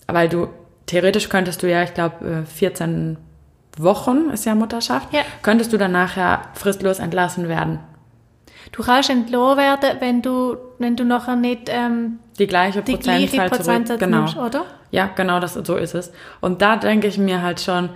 [0.07, 0.48] weil du
[0.87, 3.16] theoretisch könntest du ja, ich glaube, 14
[3.76, 5.20] Wochen ist ja Mutterschaft, ja.
[5.42, 7.79] könntest du dann nachher fristlos entlassen werden.
[8.72, 13.48] Du kannst entlohnt werden, wenn du, wenn du nachher nicht ähm, die gleiche die Prozentzahl
[13.48, 14.18] gleiche zurück, genau.
[14.18, 14.64] Nimmst, oder?
[14.90, 16.12] Ja, genau, das, so ist es.
[16.40, 17.90] Und da denke ich mir halt schon,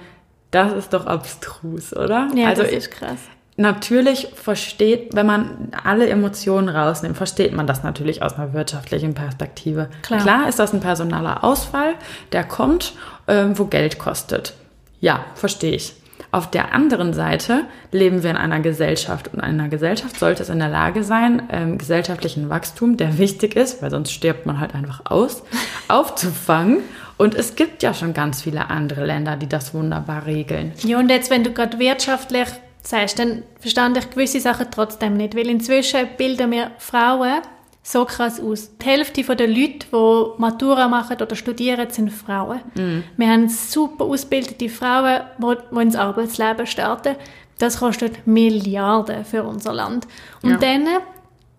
[0.54, 2.28] das ist doch abstrus, oder?
[2.34, 3.18] Ja, also das ist krass.
[3.56, 9.88] Natürlich versteht, wenn man alle Emotionen rausnimmt, versteht man das natürlich aus einer wirtschaftlichen Perspektive.
[10.02, 11.94] Klar, Klar ist das ein personaler Ausfall,
[12.32, 12.94] der kommt,
[13.28, 14.54] ähm, wo Geld kostet.
[15.00, 15.94] Ja, verstehe ich.
[16.32, 17.60] Auf der anderen Seite
[17.92, 21.44] leben wir in einer Gesellschaft und in einer Gesellschaft sollte es in der Lage sein,
[21.52, 25.44] ähm, gesellschaftlichen Wachstum, der wichtig ist, weil sonst stirbt man halt einfach aus,
[25.88, 26.78] aufzufangen
[27.16, 30.72] und es gibt ja schon ganz viele andere Länder, die das wunderbar regeln.
[30.82, 32.48] Ja, und jetzt, wenn du gerade wirtschaftlich
[32.82, 37.40] sagst, dann verstand ich gewisse Sachen trotzdem nicht, weil inzwischen bilden wir Frauen
[37.82, 38.76] so krass aus.
[38.78, 42.60] Die Hälfte der Leute, die Matura machen oder studieren, sind Frauen.
[42.74, 43.04] Mhm.
[43.16, 47.16] Wir haben super ausgebildete Frauen, die, die ins Arbeitsleben starten.
[47.58, 50.08] Das kostet Milliarden für unser Land.
[50.42, 50.56] Und ja.
[50.56, 50.88] dann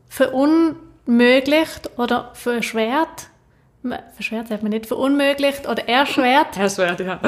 [0.09, 3.27] verunmöglicht oder verschwert,
[4.13, 6.58] verschwert sagt man nicht, verunmöglicht oder erschwert.
[6.58, 7.19] erschwert, ja.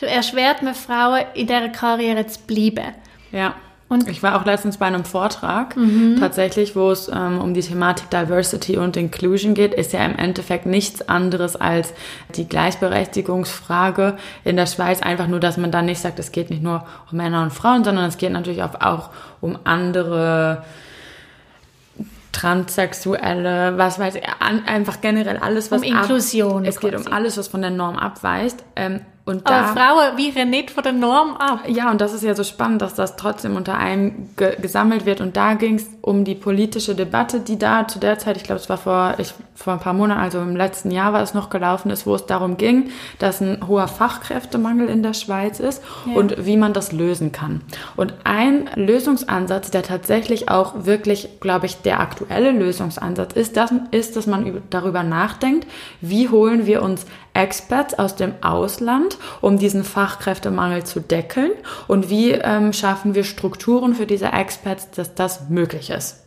[0.00, 2.94] erschwert man Frauen in dieser Karriere zu bleiben.
[3.30, 3.54] Ja.
[3.92, 6.16] Und ich war auch letztens bei einem Vortrag, mhm.
[6.18, 10.64] tatsächlich, wo es ähm, um die Thematik Diversity und Inclusion geht, ist ja im Endeffekt
[10.64, 11.92] nichts anderes als
[12.34, 15.02] die Gleichberechtigungsfrage in der Schweiz.
[15.02, 17.84] Einfach nur, dass man dann nicht sagt, es geht nicht nur um Männer und Frauen,
[17.84, 19.10] sondern es geht natürlich auch, auch
[19.42, 20.64] um andere
[22.32, 26.62] Transsexuelle, was weiß ich, einfach generell alles, was um Inklusion.
[26.62, 28.56] Ab, es geht um alles, was von der Norm abweicht.
[28.74, 31.60] Ähm, und da, Aber Frauen weichen nicht von der Norm ab.
[31.68, 35.20] Ja, und das ist ja so spannend, dass das trotzdem unter einem ge gesammelt wird.
[35.20, 38.60] Und da ging es um die politische Debatte, die da zu der Zeit, ich glaube,
[38.60, 41.50] es war vor, ich, vor ein paar Monaten, also im letzten Jahr war es noch
[41.50, 46.14] gelaufen ist, wo es darum ging, dass ein hoher Fachkräftemangel in der Schweiz ist ja.
[46.14, 47.60] und wie man das lösen kann.
[47.94, 54.16] Und ein Lösungsansatz, der tatsächlich auch wirklich, glaube ich, der aktuelle Lösungsansatz ist, das, ist,
[54.16, 55.68] dass man darüber nachdenkt,
[56.00, 61.52] wie holen wir uns Experts aus dem Ausland, um diesen Fachkräftemangel zu deckeln
[61.88, 66.18] und wie ähm, schaffen wir Strukturen für diese Experts, dass das möglich ist.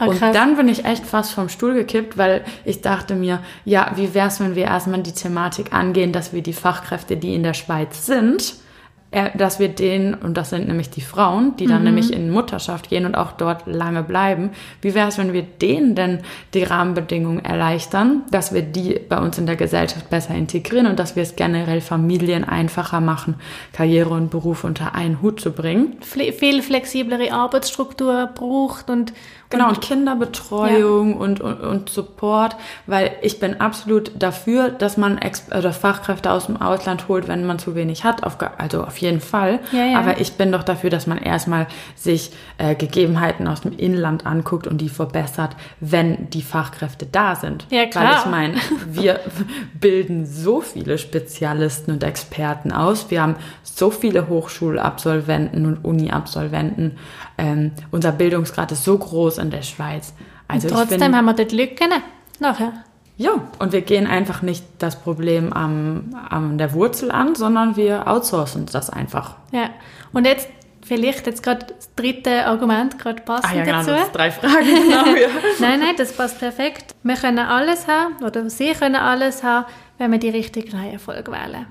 [0.00, 3.92] Oh, und dann bin ich echt fast vom Stuhl gekippt, weil ich dachte mir, ja,
[3.96, 7.42] wie wäre es, wenn wir erstmal die Thematik angehen, dass wir die Fachkräfte, die in
[7.42, 8.54] der Schweiz sind,
[9.36, 11.84] dass wir denen, und das sind nämlich die Frauen, die dann mhm.
[11.84, 14.50] nämlich in Mutterschaft gehen und auch dort lange bleiben,
[14.80, 16.20] wie wäre es, wenn wir denen denn
[16.52, 21.16] die Rahmenbedingungen erleichtern, dass wir die bei uns in der Gesellschaft besser integrieren und dass
[21.16, 23.36] wir es generell Familien einfacher machen,
[23.72, 25.96] Karriere und Beruf unter einen Hut zu bringen.
[26.00, 29.12] Viel flexiblere Arbeitsstruktur braucht und
[29.50, 31.16] Genau, und Kinderbetreuung ja.
[31.16, 36.46] und, und, und Support, weil ich bin absolut dafür, dass man Ex oder Fachkräfte aus
[36.46, 39.60] dem Ausland holt, wenn man zu wenig hat, auf, also auf jeden Fall.
[39.72, 39.98] Ja, ja.
[39.98, 44.66] Aber ich bin doch dafür, dass man erstmal sich äh, Gegebenheiten aus dem Inland anguckt
[44.66, 47.66] und die verbessert, wenn die Fachkräfte da sind.
[47.70, 48.04] Ja, klar.
[48.04, 48.54] Weil ich meine,
[48.86, 49.20] wir
[49.80, 53.10] bilden so viele Spezialisten und Experten aus.
[53.10, 56.98] Wir haben so viele Hochschulabsolventen und Uni-Absolventen.
[57.38, 60.14] Ähm, unser Bildungsgrad ist so groß in der Schweiz.
[60.48, 61.90] Also und trotzdem bin, haben wir dort Lücken
[62.38, 62.72] nachher.
[63.16, 68.08] Ja, und wir gehen einfach nicht das Problem am, am der Wurzel an, sondern wir
[68.08, 69.36] outsourcen das einfach.
[69.52, 69.70] Ja,
[70.12, 70.48] und jetzt
[70.84, 73.90] vielleicht jetzt gerade das dritte Argument gerade passend ah, ja, genau, dazu.
[73.90, 75.06] Das drei Fragen genau.
[75.06, 75.28] Ja.
[75.60, 76.94] nein, nein, das passt perfekt.
[77.02, 79.66] Wir können alles haben oder Sie können alles haben,
[79.98, 81.66] wenn wir die richtige Reihenfolge wählen.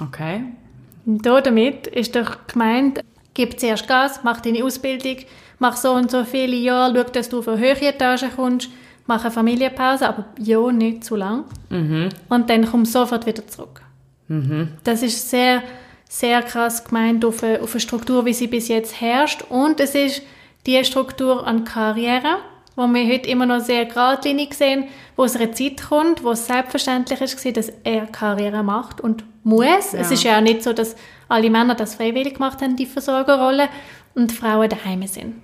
[0.00, 0.44] Okay.
[1.06, 3.00] Und damit ist doch gemeint,
[3.34, 5.16] gib zuerst Gas, mach deine Ausbildung,
[5.58, 8.70] mach so und so viele Jahre, schau, dass du auf eine höhere Etage kommst,
[9.06, 11.44] mach eine Familienpause, aber ja, nicht zu lang.
[11.70, 12.08] Mhm.
[12.28, 13.82] Und dann komm sofort wieder zurück.
[14.28, 14.68] Mhm.
[14.84, 15.62] Das ist sehr,
[16.08, 19.42] sehr krass gemeint auf eine, auf eine Struktur, wie sie bis jetzt herrscht.
[19.48, 20.22] Und es ist
[20.66, 22.38] die Struktur an Karriere,
[22.76, 24.84] wo wir heute immer noch sehr geradlinig sehen,
[25.16, 29.92] wo es eine Zeit kommt, wo es selbstverständlich ist, dass er Karriere macht und muss.
[29.92, 30.00] Ja.
[30.00, 30.96] Es ist ja auch nicht so, dass
[31.28, 33.68] alle Männer das freiwillig gemacht haben, die Versorgerrolle,
[34.14, 35.34] und Frauen daheim sind.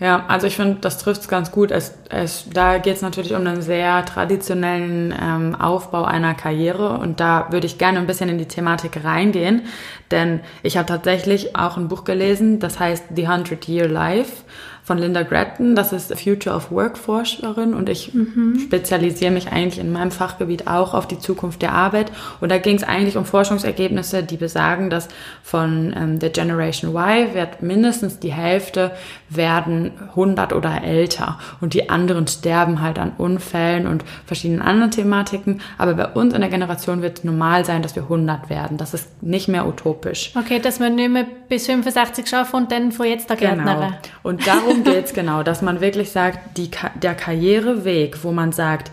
[0.00, 1.70] Ja, also ich finde, das trifft es ganz gut.
[1.70, 7.20] Es, es, da geht es natürlich um einen sehr traditionellen ähm, Aufbau einer Karriere und
[7.20, 9.62] da würde ich gerne ein bisschen in die Thematik reingehen,
[10.10, 14.42] denn ich habe tatsächlich auch ein Buch gelesen, das heißt The Hundred Year Life
[14.84, 15.74] von Linda Gratton.
[15.74, 18.58] Das ist Future of Work Forscherin und ich mhm.
[18.60, 22.12] spezialisiere mich eigentlich in meinem Fachgebiet auch auf die Zukunft der Arbeit.
[22.40, 25.08] Und da ging es eigentlich um Forschungsergebnisse, die besagen, dass
[25.42, 28.92] von ähm, der Generation Y wird mindestens die Hälfte
[29.30, 35.62] werden 100 oder älter und die anderen sterben halt an Unfällen und verschiedenen anderen Thematiken.
[35.78, 38.76] Aber bei uns in der Generation wird es normal sein, dass wir 100 werden.
[38.76, 40.32] Das ist nicht mehr utopisch.
[40.36, 43.88] Okay, dass man nicht mehr bis 65 schaffen und dann von jetzt der Gärtnerin.
[43.88, 43.98] Genau.
[44.22, 48.52] Und darum darum geht es genau, dass man wirklich sagt, die, der Karriereweg, wo man
[48.52, 48.90] sagt,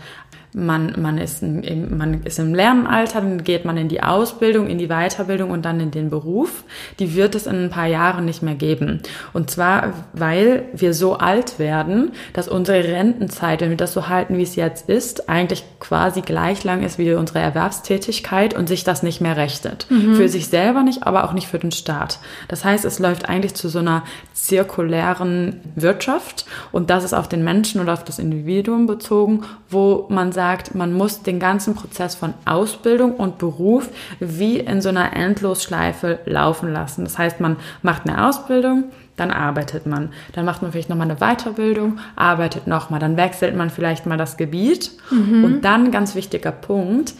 [0.54, 4.76] man, man, ist im, man ist im Lernalter, dann geht man in die Ausbildung, in
[4.76, 6.64] die Weiterbildung und dann in den Beruf.
[6.98, 9.00] Die wird es in ein paar Jahren nicht mehr geben.
[9.32, 14.36] Und zwar, weil wir so alt werden, dass unsere Rentenzeit, wenn wir das so halten,
[14.36, 19.02] wie es jetzt ist, eigentlich quasi gleich lang ist wie unsere Erwerbstätigkeit und sich das
[19.02, 19.86] nicht mehr rechnet.
[19.88, 20.16] Mhm.
[20.16, 22.18] Für sich selber nicht, aber auch nicht für den Staat.
[22.48, 27.42] Das heißt, es läuft eigentlich zu so einer zirkulären Wirtschaft und das ist auf den
[27.42, 32.16] Menschen oder auf das Individuum bezogen, wo man sagt, sagt, man muss den ganzen Prozess
[32.16, 33.88] von Ausbildung und Beruf
[34.18, 37.04] wie in so einer Endlosschleife laufen lassen.
[37.04, 40.08] Das heißt, man macht eine Ausbildung, dann arbeitet man.
[40.32, 42.98] Dann macht man vielleicht nochmal eine Weiterbildung, arbeitet nochmal.
[42.98, 44.90] Dann wechselt man vielleicht mal das Gebiet.
[45.12, 45.44] Mhm.
[45.44, 47.14] Und dann, ganz wichtiger Punkt,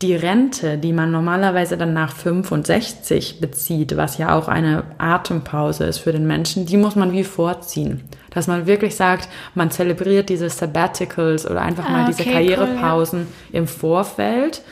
[0.00, 5.98] die Rente, die man normalerweise dann nach 65 bezieht, was ja auch eine Atempause ist
[5.98, 8.00] für den Menschen, die muss man wie vorziehen.
[8.34, 13.20] Dass man wirklich sagt, man zelebriert diese Sabbaticals oder einfach mal ah, okay, diese Karrierepausen
[13.20, 13.58] cool, ja.
[13.58, 14.62] im Vorfeld,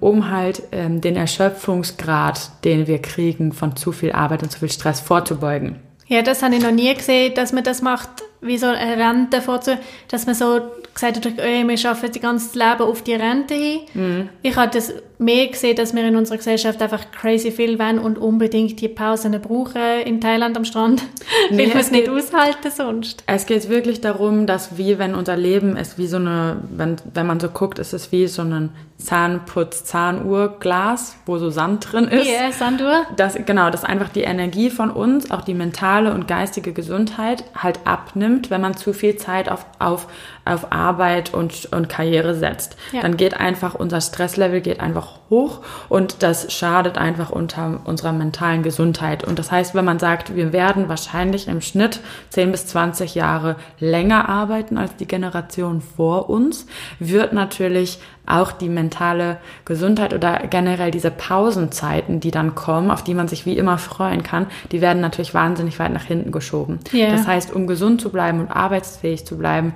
[0.00, 4.70] um halt ähm, den Erschöpfungsgrad, den wir kriegen von zu viel Arbeit und zu viel
[4.70, 5.76] Stress vorzubeugen.
[6.06, 8.08] Ja, das habe ich noch nie gesehen, dass man das macht,
[8.40, 9.72] wie so eine Rente vorzu,
[10.08, 10.60] dass man so
[10.94, 13.80] gesagt hat, ey, wir arbeiten das ganze Leben auf die Rente hin.
[13.94, 14.28] Mhm.
[14.42, 18.18] Ich habe das mehr gesehen, dass wir in unserer Gesellschaft einfach crazy viel wollen und
[18.18, 21.02] unbedingt die Pausen brauchen in Thailand am Strand,
[21.50, 23.22] nee, weil wir es nicht aushalten sonst.
[23.26, 27.26] Es geht wirklich darum, dass wie wenn unser Leben ist wie so eine, wenn, wenn
[27.26, 32.26] man so guckt, ist es wie so ein Zahnputz, Zahnuhrglas, wo so Sand drin ist.
[32.26, 33.06] Ja, yeah, Sanduhr.
[33.16, 37.80] Das, genau, dass einfach die Energie von uns, auch die mentale und geistige Gesundheit halt
[37.84, 40.06] abnimmt, wenn man zu viel Zeit auf, auf,
[40.44, 42.76] auf Arbeit und, und Karriere setzt.
[42.92, 43.02] Ja.
[43.02, 48.62] Dann geht einfach unser Stresslevel geht einfach hoch und das schadet einfach unter unserer mentalen
[48.62, 49.24] Gesundheit.
[49.24, 52.00] Und das heißt, wenn man sagt, wir werden wahrscheinlich im Schnitt
[52.30, 56.66] 10 bis 20 Jahre länger arbeiten als die Generation vor uns,
[56.98, 63.14] wird natürlich auch die mentale Gesundheit oder generell diese Pausenzeiten, die dann kommen, auf die
[63.14, 66.78] man sich wie immer freuen kann, die werden natürlich wahnsinnig weit nach hinten geschoben.
[66.92, 67.10] Yeah.
[67.10, 69.74] Das heißt, um gesund zu bleiben und arbeitsfähig zu bleiben,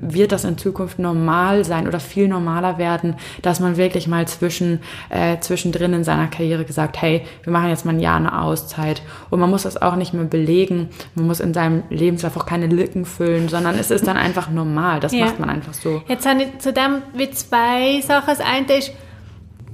[0.00, 4.80] wird das in Zukunft normal sein oder viel normaler werden, dass man wirklich mal zwischen,
[5.08, 9.02] äh, zwischendrin in seiner Karriere gesagt, hey, wir machen jetzt mal ein Jahr eine Auszeit.
[9.30, 10.88] Und man muss das auch nicht mehr belegen.
[11.14, 15.00] Man muss in seinem Lebenslauf auch keine Lücken füllen, sondern es ist dann einfach normal.
[15.00, 15.24] Das ja.
[15.24, 16.02] macht man einfach so.
[16.08, 18.28] Jetzt habe ich zu dem wie zwei Sachen.
[18.28, 18.92] Das eine ist,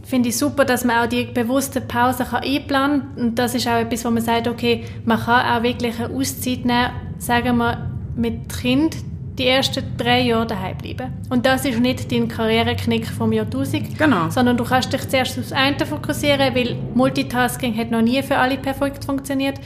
[0.02, 3.24] finde ich super, dass man auch die bewusste Pause kann einplanen kann.
[3.24, 6.64] Und das ist auch etwas, wo man sagt, okay, man kann auch wirklich eine Auszeit
[6.64, 8.96] nehmen, sagen wir, mit Kind
[9.38, 11.12] die ersten drei Jahre daheim bleiben.
[11.30, 14.28] Und das ist nicht dein Karriereknick vom Jahrtausend, genau.
[14.30, 18.58] sondern du kannst dich zuerst aufs eine fokussieren, weil Multitasking hat noch nie für alle
[18.58, 19.58] perfekt funktioniert.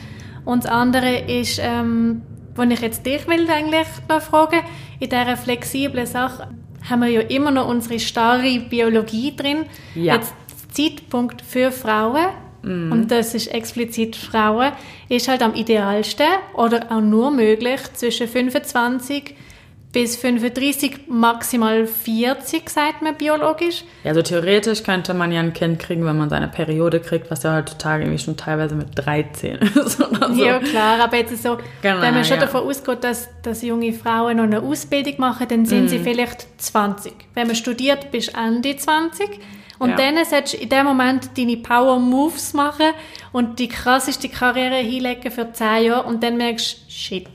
[0.44, 2.22] Und das andere ist, ähm,
[2.54, 4.60] was ich jetzt dich will eigentlich noch fragen,
[5.00, 6.48] in dieser flexiblen Sache,
[6.88, 9.64] haben wir ja immer noch unsere starre Biologie drin.
[9.96, 10.14] Ja.
[10.14, 10.32] Jetzt
[10.70, 12.26] Zeitpunkt für Frauen,
[12.62, 12.92] mhm.
[12.92, 14.72] und das ist explizit Frauen,
[15.08, 19.34] ist halt am idealsten oder auch nur möglich zwischen 25
[19.96, 23.82] bis 35, maximal 40, sagt man biologisch.
[24.04, 27.56] Also theoretisch könnte man ja ein Kind kriegen, wenn man seine Periode kriegt, was ja
[27.56, 30.44] heutzutage irgendwie schon teilweise mit 13 ist oder so.
[30.44, 32.42] Ja, klar, aber jetzt so, genau, wenn man schon ja.
[32.42, 35.88] davon ausgeht, dass, dass junge Frauen noch eine Ausbildung machen, dann sind mm.
[35.88, 37.14] sie vielleicht 20.
[37.32, 39.40] Wenn man studiert, bist du Ende 20.
[39.78, 39.96] Und ja.
[39.96, 42.92] dann solltest du in dem Moment deine Power Moves machen
[43.32, 47.28] und die krasseste Karriere hinlegen für 10 Jahre und dann merkst du, shit.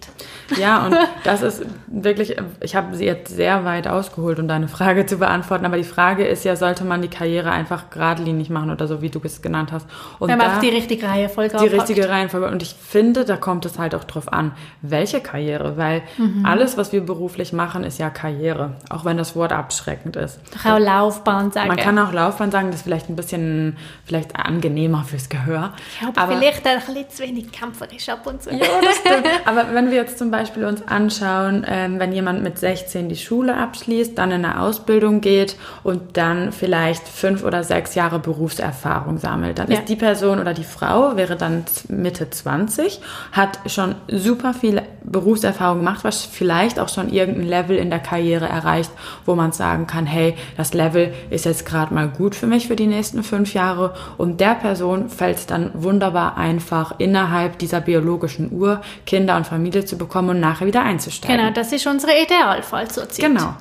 [0.57, 5.05] Ja, und das ist wirklich, ich habe sie jetzt sehr weit ausgeholt, um deine Frage
[5.05, 8.87] zu beantworten, aber die Frage ist ja, sollte man die Karriere einfach geradlinig machen oder
[8.87, 9.87] so, wie du es genannt hast.
[10.19, 12.47] Und Wenn man da, die richtige Reihenfolge Die richtige Reihenfolge.
[12.47, 16.45] Und ich finde, da kommt es halt auch drauf an, welche Karriere, weil mhm.
[16.45, 20.39] alles, was wir beruflich machen, ist ja Karriere, auch wenn das Wort abschreckend ist.
[20.63, 21.67] Auch Laufbahn sagen.
[21.67, 25.73] Man kann auch Laufbahn sagen, das ist vielleicht ein bisschen vielleicht angenehmer fürs Gehör.
[25.93, 28.51] Ich glaube, vielleicht ein bisschen zu wenig kämpferisch ab und zu.
[28.51, 29.27] Ja, das stimmt.
[29.45, 33.15] aber wenn wir jetzt zum Beispiel Beispiel uns anschauen, ähm, wenn jemand mit 16 die
[33.15, 39.19] Schule abschließt, dann in eine Ausbildung geht und dann vielleicht fünf oder sechs Jahre Berufserfahrung
[39.19, 39.77] sammelt, dann ja.
[39.77, 45.79] ist die Person oder die Frau, wäre dann Mitte 20, hat schon super viel Berufserfahrung
[45.79, 48.91] gemacht, was vielleicht auch schon irgendein Level in der Karriere erreicht,
[49.25, 52.75] wo man sagen kann, hey, das Level ist jetzt gerade mal gut für mich für
[52.75, 58.51] die nächsten fünf Jahre und der Person fällt es dann wunderbar einfach, innerhalb dieser biologischen
[58.51, 61.38] Uhr Kinder und Familie zu bekommen und nachher wieder einzusteigen.
[61.38, 63.25] Genau, das ist unsere Idealfall zurzeit.
[63.25, 63.55] Genau.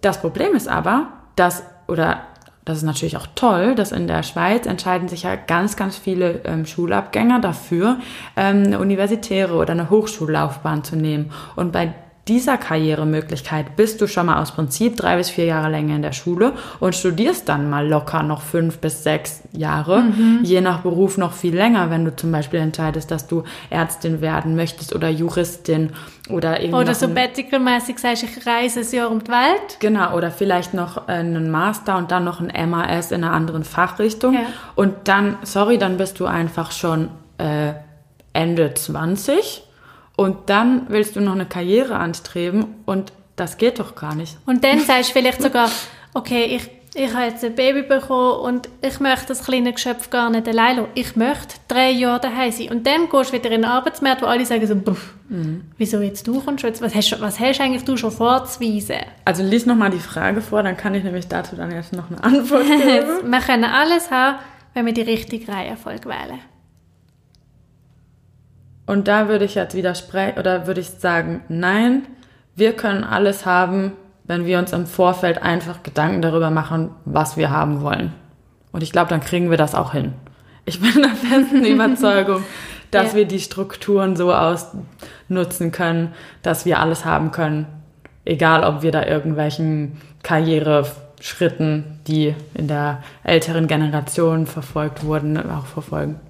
[0.00, 2.20] Das Problem ist aber, dass, oder
[2.66, 6.40] das ist natürlich auch toll, dass in der Schweiz entscheiden sich ja ganz, ganz viele
[6.44, 7.98] ähm, Schulabgänger dafür,
[8.36, 11.30] ähm, eine universitäre oder eine Hochschullaufbahn zu nehmen.
[11.54, 11.94] Und bei
[12.28, 16.12] dieser Karrieremöglichkeit bist du schon mal aus Prinzip drei bis vier Jahre länger in der
[16.12, 20.40] Schule und studierst dann mal locker noch fünf bis sechs Jahre, mhm.
[20.42, 24.56] je nach Beruf noch viel länger, wenn du zum Beispiel entscheidest, dass du Ärztin werden
[24.56, 25.92] möchtest oder Juristin
[26.28, 26.80] oder irgendwie.
[26.80, 29.78] Oder so Sabbatical-mäßig sagst, ich reise ein Jahr um die Welt.
[29.78, 34.34] Genau, oder vielleicht noch einen Master und dann noch ein MAS in einer anderen Fachrichtung.
[34.34, 34.40] Ja.
[34.74, 37.08] Und dann, sorry, dann bist du einfach schon
[37.38, 37.74] äh,
[38.32, 39.65] Ende 20
[40.16, 44.38] und dann willst du noch eine Karriere anstreben und das geht doch gar nicht.
[44.46, 45.70] Und dann sagst du vielleicht sogar,
[46.14, 50.30] okay, ich, ich habe jetzt ein Baby bekommen und ich möchte das kleine Geschöpf gar
[50.30, 50.88] nicht allein lassen.
[50.94, 52.70] Ich möchte drei Jahre daheim sein.
[52.70, 55.64] Und dann gehst du wieder in den Arbeitsmarkt, wo alle sagen so, mhm.
[55.76, 56.80] wieso jetzt du kommst jetzt?
[56.80, 59.04] Was hast, was hast eigentlich du schon vorzuweisen?
[59.26, 62.24] Also lies nochmal die Frage vor, dann kann ich nämlich dazu dann jetzt noch eine
[62.24, 63.30] Antwort geben.
[63.30, 64.38] wir können alles haben,
[64.72, 66.40] wenn wir die richtige Reihenfolge wählen.
[68.86, 72.06] Und da würde ich jetzt widersprechen, oder würde ich sagen, nein,
[72.54, 73.92] wir können alles haben,
[74.24, 78.12] wenn wir uns im Vorfeld einfach Gedanken darüber machen, was wir haben wollen.
[78.72, 80.14] Und ich glaube, dann kriegen wir das auch hin.
[80.64, 82.42] Ich bin der festen Überzeugung,
[82.90, 83.18] dass ja.
[83.18, 86.12] wir die Strukturen so ausnutzen können,
[86.42, 87.66] dass wir alles haben können.
[88.24, 96.20] Egal, ob wir da irgendwelchen Karriereschritten, die in der älteren Generation verfolgt wurden, auch verfolgen.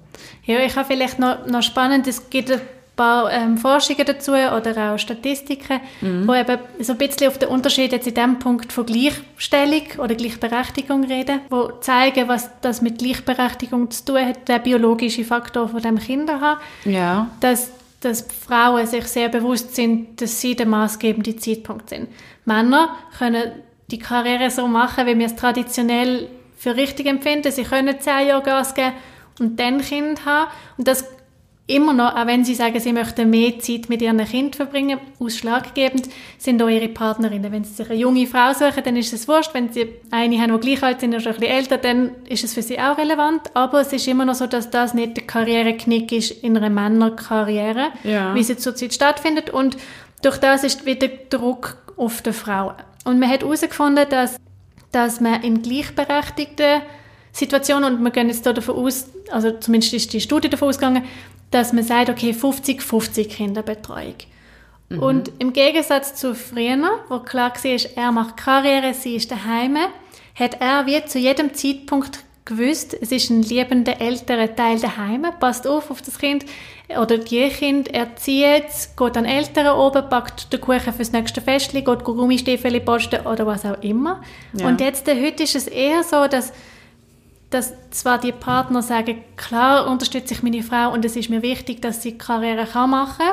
[0.45, 2.61] Ja, ich habe vielleicht noch, noch spannend, es gibt ein
[2.97, 6.27] paar ähm, Forschungen dazu oder auch Statistiken, mhm.
[6.27, 10.15] wo eben so ein bisschen auf den Unterschied jetzt in dem Punkt von Gleichstellung oder
[10.15, 15.81] Gleichberechtigung reden, wo zeigen, was das mit Gleichberechtigung zu tun hat, der biologische Faktor von
[15.81, 16.59] dem Kinder haben.
[16.83, 17.29] Ja.
[17.39, 22.09] Dass, dass Frauen sich sehr bewusst sind, dass sie der maßgebende Zeitpunkt sind.
[22.45, 23.51] Männer können
[23.91, 27.51] die Karriere so machen, wie wir es traditionell für richtig empfinden.
[27.51, 28.93] Sie können zehn Jahre Gas geben
[29.39, 30.49] und dann Kind haben.
[30.77, 31.05] Und das
[31.67, 36.07] immer noch, auch wenn sie sagen, sie möchten mehr Zeit mit ihren Kind verbringen, ausschlaggebend
[36.37, 37.51] sind auch ihre Partnerinnen.
[37.51, 39.53] Wenn sie sich eine junge Frau suchen, dann ist es wurscht.
[39.53, 42.45] Wenn sie eine haben, die gleich alt sind oder schon ein bisschen älter, dann ist
[42.45, 43.41] es für sie auch relevant.
[43.53, 47.89] Aber es ist immer noch so, dass das nicht der Karriereknick ist in einer Männerkarriere,
[48.03, 48.33] ja.
[48.33, 49.49] wie sie zurzeit stattfindet.
[49.49, 49.77] Und
[50.21, 52.75] durch das ist wieder Druck auf die Frauen.
[53.03, 54.37] Und man hat herausgefunden, dass,
[54.93, 56.81] dass man in gleichberechtigten
[57.37, 61.03] Situation und wir gehen jetzt hier davon aus, also zumindest ist die Studie davon ausgegangen,
[61.51, 64.15] dass man sagt, okay, 50-50 Kinderbetreuung.
[64.89, 64.99] Mhm.
[64.99, 66.77] Und im Gegensatz zu früher,
[67.09, 69.77] wo klar war, er macht Karriere, sie ist daheim,
[70.35, 75.67] hat er wie zu jedem Zeitpunkt gewusst, es ist ein liebender älterer Teil daheim, passt
[75.67, 76.45] auf auf das Kind
[76.89, 81.83] oder die Kind, erzieht es, geht an Eltern oben, packt den Kuchen fürs nächste Festchen,
[81.83, 84.21] geht Gummistiefel posten oder was auch immer.
[84.53, 84.67] Ja.
[84.67, 86.53] Und jetzt, heute ist es eher so, dass
[87.49, 91.81] dass zwar die Partner sagen, klar unterstütze ich meine Frau und es ist mir wichtig,
[91.81, 93.27] dass sie Karriere kann machen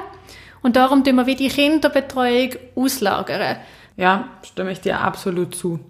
[0.63, 3.57] und darum tun wir wie die Kinderbetreuung auslagern.
[3.97, 5.81] Ja, stimme ich dir absolut zu.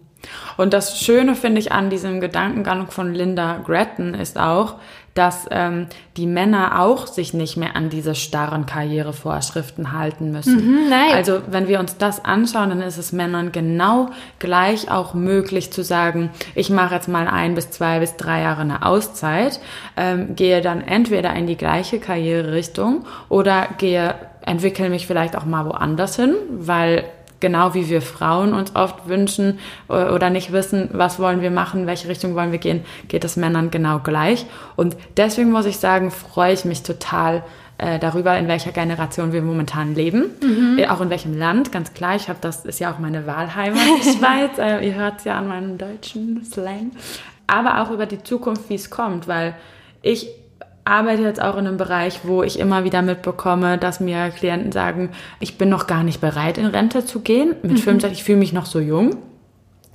[0.56, 4.76] Und das Schöne finde ich an diesem Gedankengang von Linda Gretton ist auch,
[5.14, 5.86] dass ähm,
[6.16, 10.56] die Männer auch sich nicht mehr an diese starren Karrierevorschriften halten müssen.
[10.56, 11.12] Mhm, nein.
[11.14, 14.10] Also wenn wir uns das anschauen, dann ist es Männern genau
[14.40, 18.62] gleich auch möglich zu sagen, ich mache jetzt mal ein bis zwei bis drei Jahre
[18.62, 19.60] eine Auszeit,
[19.96, 25.64] ähm, gehe dann entweder in die gleiche Karriererichtung oder gehe entwickle mich vielleicht auch mal
[25.64, 27.04] woanders hin, weil
[27.44, 29.58] genau wie wir Frauen uns oft wünschen
[29.90, 33.36] äh, oder nicht wissen, was wollen wir machen, welche Richtung wollen wir gehen, geht es
[33.36, 34.46] Männern genau gleich.
[34.76, 37.42] Und deswegen muss ich sagen, freue ich mich total
[37.76, 40.78] äh, darüber, in welcher Generation wir momentan leben, mhm.
[40.78, 42.16] äh, auch in welchem Land, ganz klar.
[42.16, 44.56] Ich habe das ist ja auch meine Wahlheimat, die Schweiz.
[44.56, 46.92] Äh, ihr hört es ja an meinem deutschen Slang.
[47.46, 49.54] Aber auch über die Zukunft, wie es kommt, weil
[50.00, 50.28] ich
[50.84, 55.10] arbeite jetzt auch in einem Bereich, wo ich immer wieder mitbekomme, dass mir Klienten sagen,
[55.40, 57.54] ich bin noch gar nicht bereit, in Rente zu gehen.
[57.62, 57.78] Mit mhm.
[57.78, 59.16] 65, ich fühle mich noch so jung.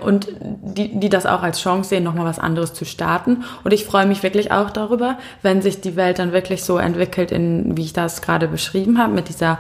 [0.02, 3.44] Und die, die das auch als Chance sehen, nochmal was anderes zu starten.
[3.66, 7.32] Und ich freue mich wirklich auch darüber, wenn sich die Welt dann wirklich so entwickelt,
[7.32, 9.60] in, wie ich das gerade beschrieben habe, mit dieser,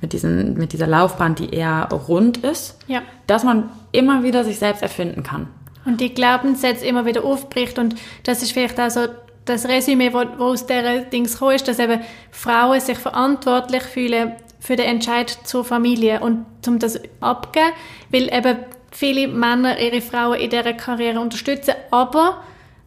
[0.00, 3.02] mit diesen, mit dieser Laufbahn, die eher rund ist, ja.
[3.26, 5.48] dass man immer wieder sich selbst erfinden kann.
[5.84, 7.78] Und die Glaubenssätze immer wieder aufbricht.
[7.78, 9.00] Und das ist vielleicht auch so
[9.44, 14.32] das Resümee, wo, wo aus dieser Dings gekommen ist, dass eben Frauen sich verantwortlich fühlen
[14.60, 17.72] für den Entscheid zur Familie und um das abgeben,
[18.10, 18.58] weil eben
[18.90, 22.42] viele Männer ihre Frauen in dieser Karriere unterstützen, aber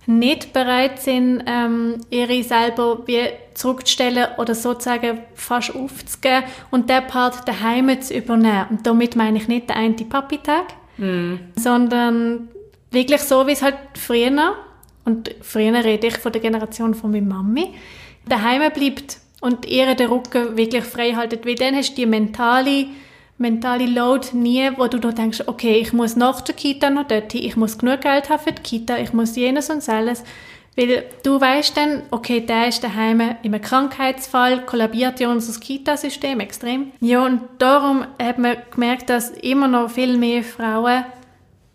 [0.07, 7.47] nicht bereit sind, ähm, ihre selber wie zurückzustellen oder sozusagen fast aufzugeben und der Part
[7.47, 8.67] daheim zu übernehmen.
[8.69, 11.35] Und damit meine ich nicht den einen Papi-Tag, mm.
[11.57, 12.47] sondern
[12.89, 14.55] wirklich so, wie es halt früher
[15.07, 17.69] und früher rede ich von der Generation von meiner Mami,
[18.27, 22.87] daheim bleibt und ihr den Rücken wirklich frei haltet, weil dann hast du die mentale,
[23.37, 27.31] mentale Load nie, wo du noch denkst, okay, ich muss nach der Kita noch dort
[27.31, 30.25] hin, ich muss genug Geld haben für die Kita, ich muss jenes und alles.
[30.75, 36.91] Weil du weißt dann, okay, der ist daheim einem Krankheitsfall, kollabiert ja unser Kita-System extrem.
[36.99, 41.05] Ja, und darum hat man gemerkt, dass immer noch viel mehr Frauen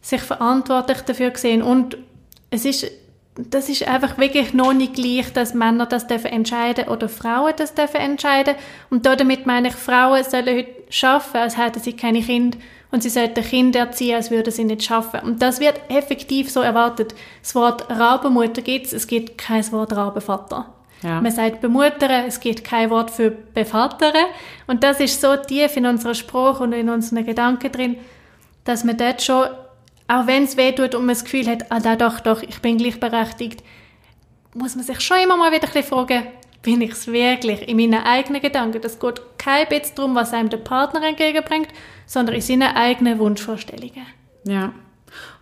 [0.03, 1.63] sich verantwortlich dafür sehen.
[1.63, 1.97] Und
[2.51, 3.02] es ist
[3.35, 7.73] das ist einfach wirklich noch nicht gleich, dass Männer das dürfen entscheiden oder Frauen das
[7.75, 8.55] dürfen entscheiden.
[8.91, 12.59] Und damit meine ich, Frauen sollen heute arbeiten, als hätten sie keine Kinder
[12.91, 15.21] und sie sollten Kinder erziehen, als würden sie nicht schaffen.
[15.21, 17.15] Und das wird effektiv so erwartet.
[17.41, 20.67] Das Wort Rabenmutter gibt es, es gibt kein Wort Rabenvater.
[21.03, 21.21] Ja.
[21.21, 24.13] Man sagt bemuttern, es gibt kein Wort für bevatern.
[24.67, 27.97] Und das ist so tief in unserer Sprache und in unseren Gedanken drin,
[28.65, 29.47] dass man dort schon,
[30.09, 32.79] auch wenn es weh tut und man das Gefühl hat, ah, doch, doch, ich bin
[32.79, 33.63] gleichberechtigt,
[34.55, 36.25] muss man sich schon immer mal wieder ein bisschen fragen,
[36.63, 38.81] bin ich es wirklich in meinen eigenen Gedanken?
[38.81, 41.69] Das geht kein bisschen darum, was einem der Partner entgegenbringt,
[42.07, 44.07] sondern in seinen eigenen Wunschvorstellungen.
[44.45, 44.73] Ja.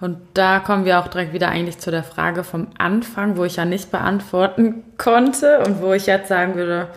[0.00, 3.56] Und da kommen wir auch direkt wieder eigentlich zu der Frage vom Anfang, wo ich
[3.56, 6.88] ja nicht beantworten konnte und wo ich jetzt sagen würde,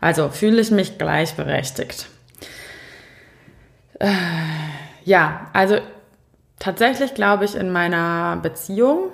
[0.00, 2.06] also fühle ich mich gleichberechtigt.
[3.98, 4.12] Äh,
[5.04, 5.78] ja, also
[6.60, 9.08] tatsächlich glaube ich in meiner Beziehung,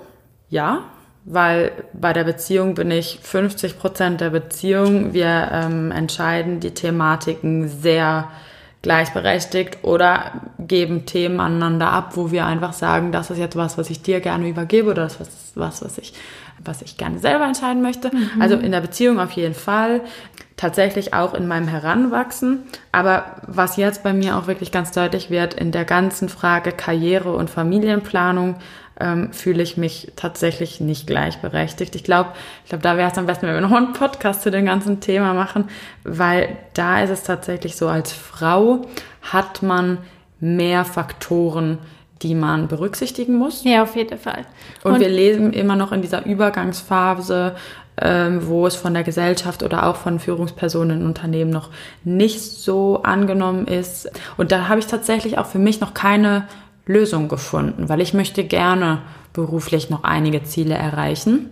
[0.49, 0.83] ja,
[1.25, 5.13] weil bei der Beziehung bin ich 50 Prozent der Beziehung.
[5.13, 8.29] Wir ähm, entscheiden die Thematiken sehr
[8.81, 13.89] gleichberechtigt oder geben Themen aneinander ab, wo wir einfach sagen, das ist jetzt was, was
[13.89, 16.13] ich dir gerne übergebe oder das ist was, was ich,
[16.67, 18.13] was ich gerne selber entscheiden möchte.
[18.13, 18.41] Mhm.
[18.41, 20.01] Also in der Beziehung auf jeden Fall.
[20.55, 22.63] Tatsächlich auch in meinem Heranwachsen.
[22.91, 27.33] Aber was jetzt bei mir auch wirklich ganz deutlich wird, in der ganzen Frage Karriere
[27.33, 28.55] und Familienplanung,
[28.99, 31.95] ähm, fühle ich mich tatsächlich nicht gleichberechtigt.
[31.95, 32.31] Ich glaube,
[32.63, 34.99] ich glaube, da wäre es am besten, wenn wir noch einen Podcast zu dem ganzen
[34.99, 35.65] Thema machen,
[36.03, 38.81] weil da ist es tatsächlich so, als Frau
[39.21, 39.99] hat man
[40.39, 41.79] mehr Faktoren,
[42.21, 43.63] die man berücksichtigen muss.
[43.63, 44.45] Ja, auf jeden Fall.
[44.83, 47.55] Und, Und wir leben immer noch in dieser Übergangsphase,
[47.99, 51.69] ähm, wo es von der Gesellschaft oder auch von Führungspersonen in Unternehmen noch
[52.03, 54.09] nicht so angenommen ist.
[54.37, 56.47] Und da habe ich tatsächlich auch für mich noch keine
[56.85, 58.99] Lösung gefunden, weil ich möchte gerne
[59.33, 61.49] beruflich noch einige Ziele erreichen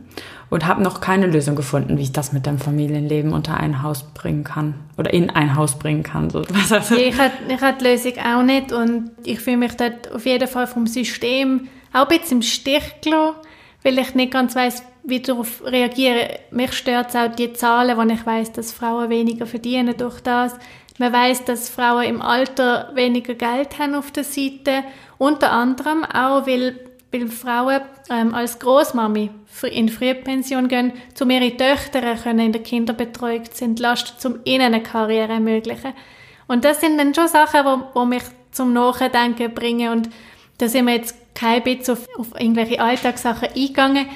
[0.49, 4.03] und habe noch keine Lösung gefunden, wie ich das mit dem Familienleben unter ein Haus
[4.13, 6.29] bringen kann oder in ein Haus bringen kann.
[6.29, 6.41] So.
[6.69, 10.25] ja, ich habe ich hab die Lösung auch nicht und ich fühle mich dort auf
[10.25, 13.37] jeden Fall vom System auch ein bisschen im Stich gelassen,
[13.83, 16.29] weil ich nicht ganz weiß, wie darauf reagieren.
[16.51, 20.55] Mich stört auch die Zahlen, wo ich weiß, dass Frauen weniger verdienen durch das.
[20.97, 24.83] Man weiß, dass Frauen im Alter weniger Geld haben auf der Seite
[25.17, 26.79] unter anderem auch, weil,
[27.21, 29.29] weil Frauen ähm, als Großmami
[29.71, 34.83] in Frühpension gehen, um ihre Töchter können in der Kinderbetreuung zu entlasten, um ihnen eine
[34.83, 35.93] Karriere ermöglichen.
[36.47, 40.09] Und das sind dann schon Sachen, die, die mich zum Nachdenken bringen und
[40.57, 44.07] da sind wir jetzt kein bisschen auf, auf irgendwelche Alltagssachen eingegangen,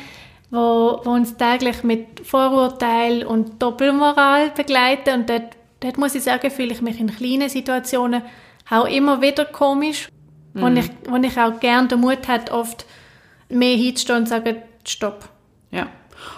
[0.52, 6.50] wo, wo uns täglich mit Vorurteil und Doppelmoral begleiten und dort, dort muss ich sagen,
[6.50, 8.22] fühle ich mich in kleinen Situationen
[8.70, 10.08] auch immer wieder komisch
[10.54, 10.64] Mhm.
[10.64, 12.86] Und ich, wo ich auch gerne den Mut hat, oft
[13.50, 15.30] mehr hinzustehen und zu sagen, stopp.
[15.72, 15.88] Ja.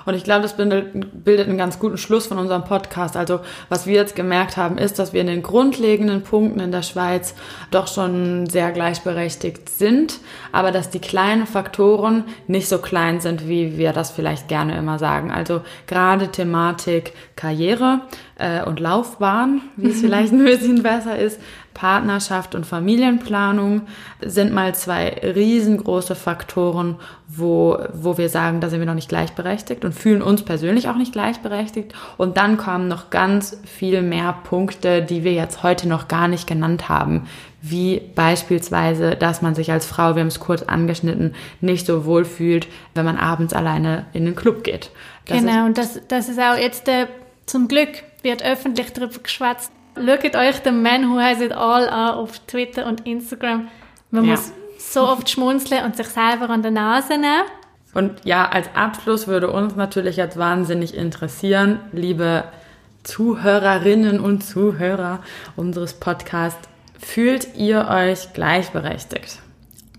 [0.05, 3.17] Und ich glaube, das bildet, bildet einen ganz guten Schluss von unserem Podcast.
[3.17, 6.81] Also was wir jetzt gemerkt haben, ist, dass wir in den grundlegenden Punkten in der
[6.81, 7.35] Schweiz
[7.71, 10.19] doch schon sehr gleichberechtigt sind,
[10.51, 14.99] aber dass die kleinen Faktoren nicht so klein sind, wie wir das vielleicht gerne immer
[14.99, 15.31] sagen.
[15.31, 18.01] Also gerade Thematik Karriere
[18.37, 21.39] äh, und Laufbahn, wie es vielleicht ein bisschen besser ist,
[21.81, 23.87] Partnerschaft und Familienplanung
[24.23, 29.83] sind mal zwei riesengroße Faktoren, wo, wo wir sagen, da sind wir noch nicht gleichberechtigt
[29.83, 31.95] und fühlen uns persönlich auch nicht gleichberechtigt.
[32.17, 36.45] Und dann kommen noch ganz viel mehr Punkte, die wir jetzt heute noch gar nicht
[36.45, 37.27] genannt haben,
[37.63, 42.25] wie beispielsweise, dass man sich als Frau, wir haben es kurz angeschnitten, nicht so wohl
[42.25, 44.91] fühlt, wenn man abends alleine in den Club geht.
[45.25, 47.07] Das genau, und das, das ist auch jetzt äh,
[47.47, 52.15] zum Glück wird öffentlich darüber geschwätzt, Schaut euch den Man Who Has It All an
[52.15, 53.67] auf Twitter und Instagram.
[54.09, 54.31] Man ja.
[54.31, 57.43] muss so oft schmunzeln und sich selber an der Nase nehmen.
[57.93, 62.45] Und ja, als Abschluss würde uns natürlich jetzt wahnsinnig interessieren, liebe
[63.03, 65.23] Zuhörerinnen und Zuhörer
[65.55, 66.69] unseres Podcasts,
[66.99, 69.39] fühlt ihr euch gleichberechtigt?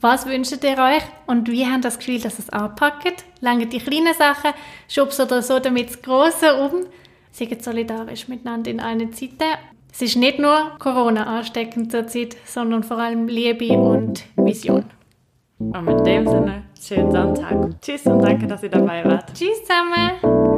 [0.00, 3.24] Was wünscht ihr euch und wie habt ihr das Gefühl, dass es anpackt?
[3.40, 4.52] Lange die kleinen Sachen,
[4.88, 6.86] schubst oder so damit das Große um.
[7.30, 9.40] Seid solidarisch miteinander in einer Zeit
[9.92, 14.84] es ist nicht nur Corona ansteckend zurzeit, sondern vor allem Liebe und Vision.
[15.58, 17.80] Und mit dem Sinne, schönen Sonntag.
[17.80, 19.32] Tschüss und danke, dass ihr dabei wart.
[19.34, 20.51] Tschüss zusammen.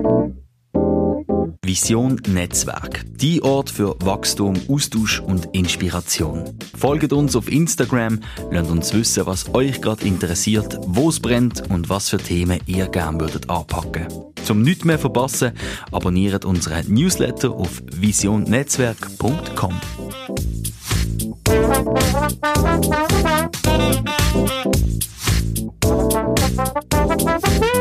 [1.64, 3.04] Vision Netzwerk.
[3.16, 6.44] Die Ort für Wachstum, Austausch und Inspiration.
[6.76, 11.88] Folgt uns auf Instagram, lasst uns wissen, was euch gerade interessiert, wo es brennt und
[11.88, 14.06] was für Themen ihr gerne würdet anpacken.
[14.44, 15.52] Zum nichts mehr verpassen,
[15.90, 19.80] abonniert unseren Newsletter auf visionnetzwerk.com.
[27.16, 27.73] Thank you.